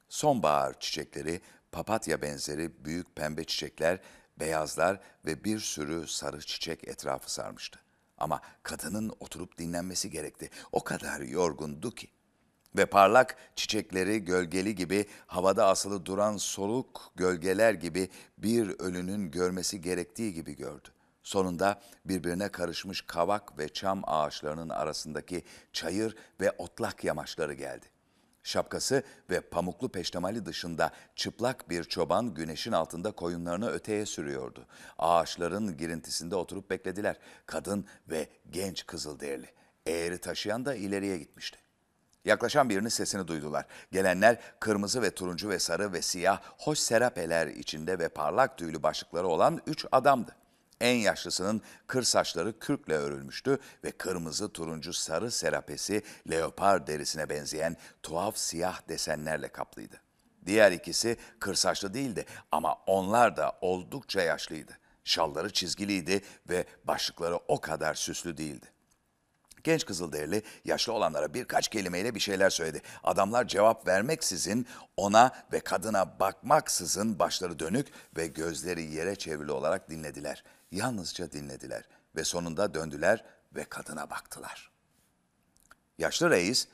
[0.09, 1.41] Sonbahar çiçekleri,
[1.73, 4.01] papatya benzeri büyük pembe çiçekler,
[4.41, 7.79] beyazlar ve bir sürü sarı çiçek etrafı sarmıştı.
[8.19, 10.51] Ama kadının oturup dinlenmesi gerekti.
[10.73, 12.09] O kadar yorgundu ki.
[12.77, 18.09] Ve parlak çiçekleri gölgeli gibi havada asılı duran soluk gölgeler gibi
[18.39, 20.96] bir ölünün görmesi gerektiği gibi gördü.
[21.27, 27.87] Sonunda birbirine karışmış kavak ve çam ağaçlarının arasındaki çayır ve otlak yamaçları geldi.
[28.43, 34.67] Şapkası ve pamuklu peştemali dışında çıplak bir çoban güneşin altında koyunlarını öteye sürüyordu.
[34.99, 37.17] Ağaçların girintisinde oturup beklediler.
[37.47, 39.51] Kadın ve genç kızılderili.
[39.87, 41.59] Eğri taşıyan da ileriye gitmişti.
[42.25, 43.67] Yaklaşan birinin sesini duydular.
[43.93, 49.27] Gelenler kırmızı ve turuncu ve sarı ve siyah hoş serapeler içinde ve parlak tüylü başlıkları
[49.27, 50.37] olan üç adamdı.
[50.81, 58.37] En yaşlısının kır saçları kürkle örülmüştü ve kırmızı, turuncu, sarı serapesi leopar derisine benzeyen tuhaf
[58.37, 60.01] siyah desenlerle kaplıydı.
[60.47, 64.79] Diğer ikisi kır saçlı değildi ama onlar da oldukça yaşlıydı.
[65.05, 68.67] Şalları çizgiliydi ve başlıkları o kadar süslü değildi.
[69.65, 72.83] Genç Kızılderili yaşlı olanlara birkaç kelimeyle bir şeyler söyledi.
[73.05, 74.67] Adamlar cevap vermeksizin
[74.97, 80.45] ona ve kadına bakmaksızın başları dönük ve gözleri yere çevrili olarak dinlediler.
[80.71, 84.71] Yalnızca dinlediler ve sonunda döndüler ve kadına baktılar.
[85.99, 86.69] Yaşlı reis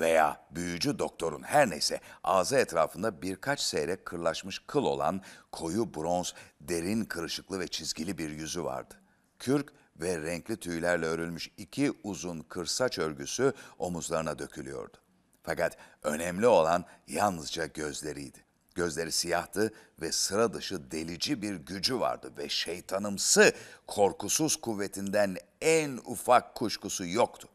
[0.00, 5.22] veya büyücü doktorun her neyse ağzı etrafında birkaç seyrek kırlaşmış kıl olan
[5.52, 8.94] koyu bronz, derin kırışıklı ve çizgili bir yüzü vardı.
[9.38, 14.96] Kürk ve renkli tüylerle örülmüş iki uzun kırsaç örgüsü omuzlarına dökülüyordu.
[15.42, 18.47] Fakat önemli olan yalnızca gözleriydi.
[18.78, 23.52] Gözleri siyahtı ve sıra dışı delici bir gücü vardı ve şeytanımsı
[23.86, 27.48] korkusuz kuvvetinden en ufak kuşkusu yoktu.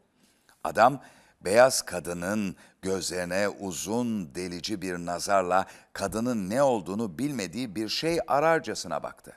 [0.64, 1.02] Adam
[1.40, 9.32] beyaz kadının gözlerine uzun delici bir nazarla kadının ne olduğunu bilmediği bir şey ararcasına baktı.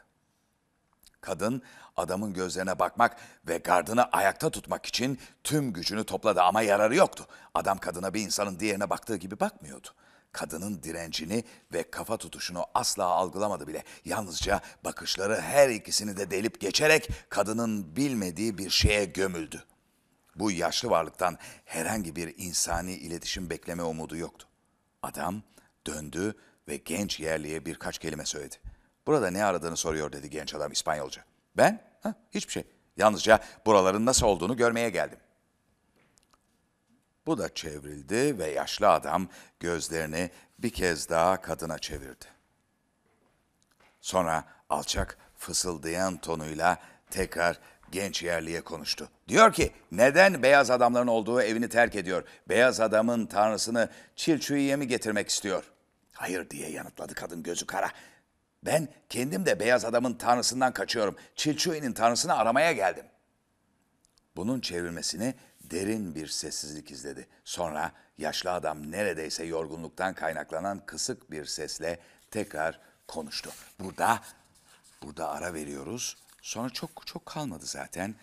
[1.22, 1.62] Kadın
[1.98, 3.18] adamın gözlerine bakmak
[3.48, 7.28] ve gardını ayakta tutmak için tüm gücünü topladı ama yararı yoktu.
[7.54, 9.88] Adam kadına bir insanın diğerine baktığı gibi bakmıyordu.
[10.32, 13.84] Kadının direncini ve kafa tutuşunu asla algılamadı bile.
[14.06, 19.64] Yalnızca bakışları her ikisini de delip geçerek kadının bilmediği bir şeye gömüldü.
[20.36, 24.48] Bu yaşlı varlıktan herhangi bir insani iletişim bekleme umudu yoktu.
[25.04, 25.44] Adam
[25.88, 26.36] döndü
[26.68, 28.56] ve genç yerliye birkaç kelime söyledi.
[29.08, 31.24] Burada ne aradığını soruyor dedi genç adam İspanyolca.
[31.58, 31.82] Ben?
[32.04, 32.64] Ha, hiçbir şey.
[32.98, 35.20] Yalnızca buraların nasıl olduğunu görmeye geldim.
[37.28, 39.28] Bu da çevrildi ve yaşlı adam
[39.60, 42.26] gözlerini bir kez daha kadına çevirdi.
[44.02, 46.78] Sonra alçak fısıldayan tonuyla
[47.10, 47.60] tekrar
[47.92, 49.10] genç yerliye konuştu.
[49.28, 52.24] Diyor ki neden beyaz adamların olduğu evini terk ediyor?
[52.50, 55.64] Beyaz adamın tanrısını Çilçui'ye mi getirmek istiyor?
[56.14, 57.92] Hayır diye yanıtladı kadın gözü kara.
[58.64, 61.16] Ben kendim de beyaz adamın tanrısından kaçıyorum.
[61.36, 63.06] Çilçui'nin tanrısını aramaya geldim.
[64.38, 65.34] Bunun çevrilmesini
[65.64, 67.28] derin bir sessizlik izledi.
[67.44, 72.00] Sonra yaşlı adam neredeyse yorgunluktan kaynaklanan kısık bir sesle
[72.32, 73.50] tekrar konuştu.
[73.80, 74.20] Burada
[75.04, 76.18] burada ara veriyoruz.
[76.42, 78.16] Sonra çok çok kalmadı zaten.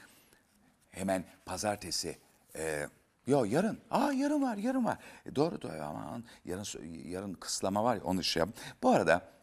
[0.90, 2.18] Hemen pazartesi
[2.56, 2.88] e,
[3.26, 3.78] Yo yarın.
[3.90, 4.98] Aa yarın var, yarın var.
[5.26, 6.64] E, doğru doğru aman yarın
[7.04, 7.98] yarın kıslama var.
[8.04, 8.48] Onu şey yap.
[8.82, 9.34] Bu arada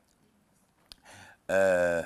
[1.51, 2.05] ee,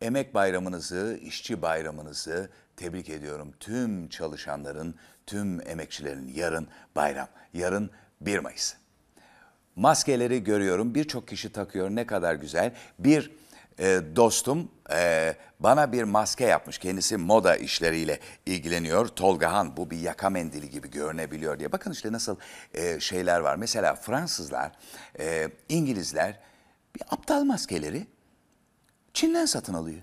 [0.00, 3.52] emek bayramınızı, işçi bayramınızı tebrik ediyorum.
[3.60, 4.94] Tüm çalışanların,
[5.26, 7.28] tüm emekçilerin yarın bayram.
[7.54, 8.74] Yarın 1 Mayıs.
[9.76, 10.94] Maskeleri görüyorum.
[10.94, 11.90] Birçok kişi takıyor.
[11.90, 12.74] Ne kadar güzel.
[12.98, 13.30] Bir
[13.78, 16.78] e, dostum e, bana bir maske yapmış.
[16.78, 19.08] Kendisi moda işleriyle ilgileniyor.
[19.08, 21.72] Tolga Han bu bir yaka mendili gibi görünebiliyor diye.
[21.72, 22.36] Bakın işte nasıl
[22.74, 23.56] e, şeyler var.
[23.56, 24.72] Mesela Fransızlar,
[25.18, 26.38] e, İngilizler
[26.96, 28.06] bir aptal maskeleri
[29.14, 30.02] Çin'den satın alıyor.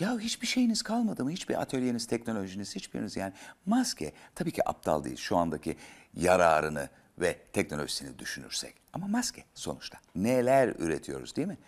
[0.00, 1.30] Ya hiçbir şeyiniz kalmadı mı?
[1.30, 3.32] Hiçbir atölyeniz, teknolojiniz, hiçbiriniz yani.
[3.66, 5.76] Maske tabii ki aptal değil şu andaki
[6.14, 6.88] yararını
[7.18, 8.74] ve teknolojisini düşünürsek.
[8.92, 9.98] Ama maske sonuçta.
[10.14, 11.58] Neler üretiyoruz değil mi?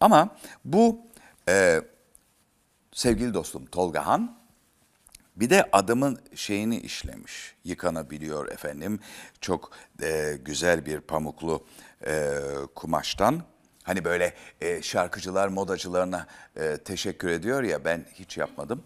[0.00, 1.06] Ama bu
[1.48, 1.80] e,
[2.92, 4.44] sevgili dostum Tolga Han
[5.36, 7.54] bir de adamın şeyini işlemiş.
[7.64, 9.00] Yıkanabiliyor efendim.
[9.40, 9.70] Çok
[10.02, 11.66] e, güzel bir pamuklu
[12.06, 12.40] e,
[12.74, 13.42] kumaştan
[13.84, 16.26] Hani böyle e, şarkıcılar modacılarına
[16.56, 18.82] e, teşekkür ediyor ya ben hiç yapmadım.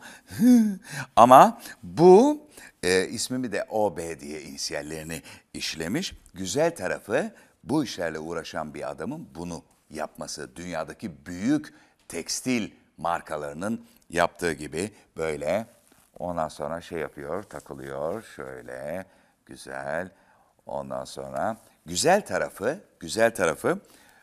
[1.16, 2.46] Ama bu
[2.82, 5.22] e, ismimi de OB diye inisiyallerini
[5.54, 6.14] işlemiş.
[6.34, 7.32] Güzel tarafı
[7.64, 10.56] bu işlerle uğraşan bir adamın bunu yapması.
[10.56, 11.74] Dünyadaki büyük
[12.08, 15.66] tekstil markalarının yaptığı gibi böyle
[16.18, 19.04] ondan sonra şey yapıyor takılıyor şöyle
[19.46, 20.10] güzel.
[20.66, 23.78] Ondan sonra güzel tarafı, güzel tarafı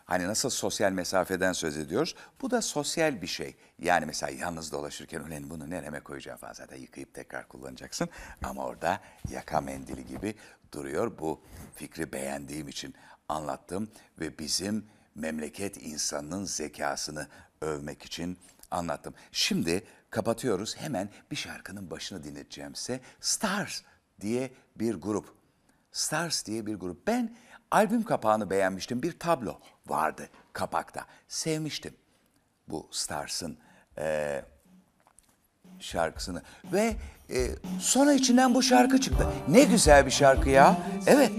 [0.05, 2.15] Hani nasıl sosyal mesafeden söz ediyoruz?
[2.41, 3.55] Bu da sosyal bir şey.
[3.79, 8.09] Yani mesela yalnız dolaşırken ulan bunu nereme koyacağım falan zaten yıkayıp tekrar kullanacaksın.
[8.43, 8.99] Ama orada
[9.29, 10.35] yaka mendili gibi
[10.71, 11.19] duruyor.
[11.19, 11.41] Bu
[11.75, 12.95] fikri beğendiğim için
[13.29, 14.85] anlattım ve bizim
[15.15, 17.27] memleket insanının zekasını
[17.61, 18.37] övmek için
[18.71, 19.13] anlattım.
[19.31, 20.77] Şimdi kapatıyoruz.
[20.77, 22.99] Hemen bir şarkının başını dinleteceğim size.
[23.19, 23.81] Stars
[24.21, 25.33] diye bir grup.
[25.91, 27.07] Stars diye bir grup.
[27.07, 27.35] Ben
[27.75, 29.01] albüm kapağını beğenmiştim.
[29.03, 31.05] Bir tablo vardı kapakta.
[31.27, 31.93] Sevmiştim
[32.67, 33.57] bu Stars'ın
[33.97, 34.41] e,
[35.79, 36.41] şarkısını
[36.73, 36.95] ve
[37.29, 37.47] e,
[37.79, 39.27] sonra içinden bu şarkı çıktı.
[39.47, 40.77] Ne güzel bir şarkı ya.
[41.07, 41.31] Evet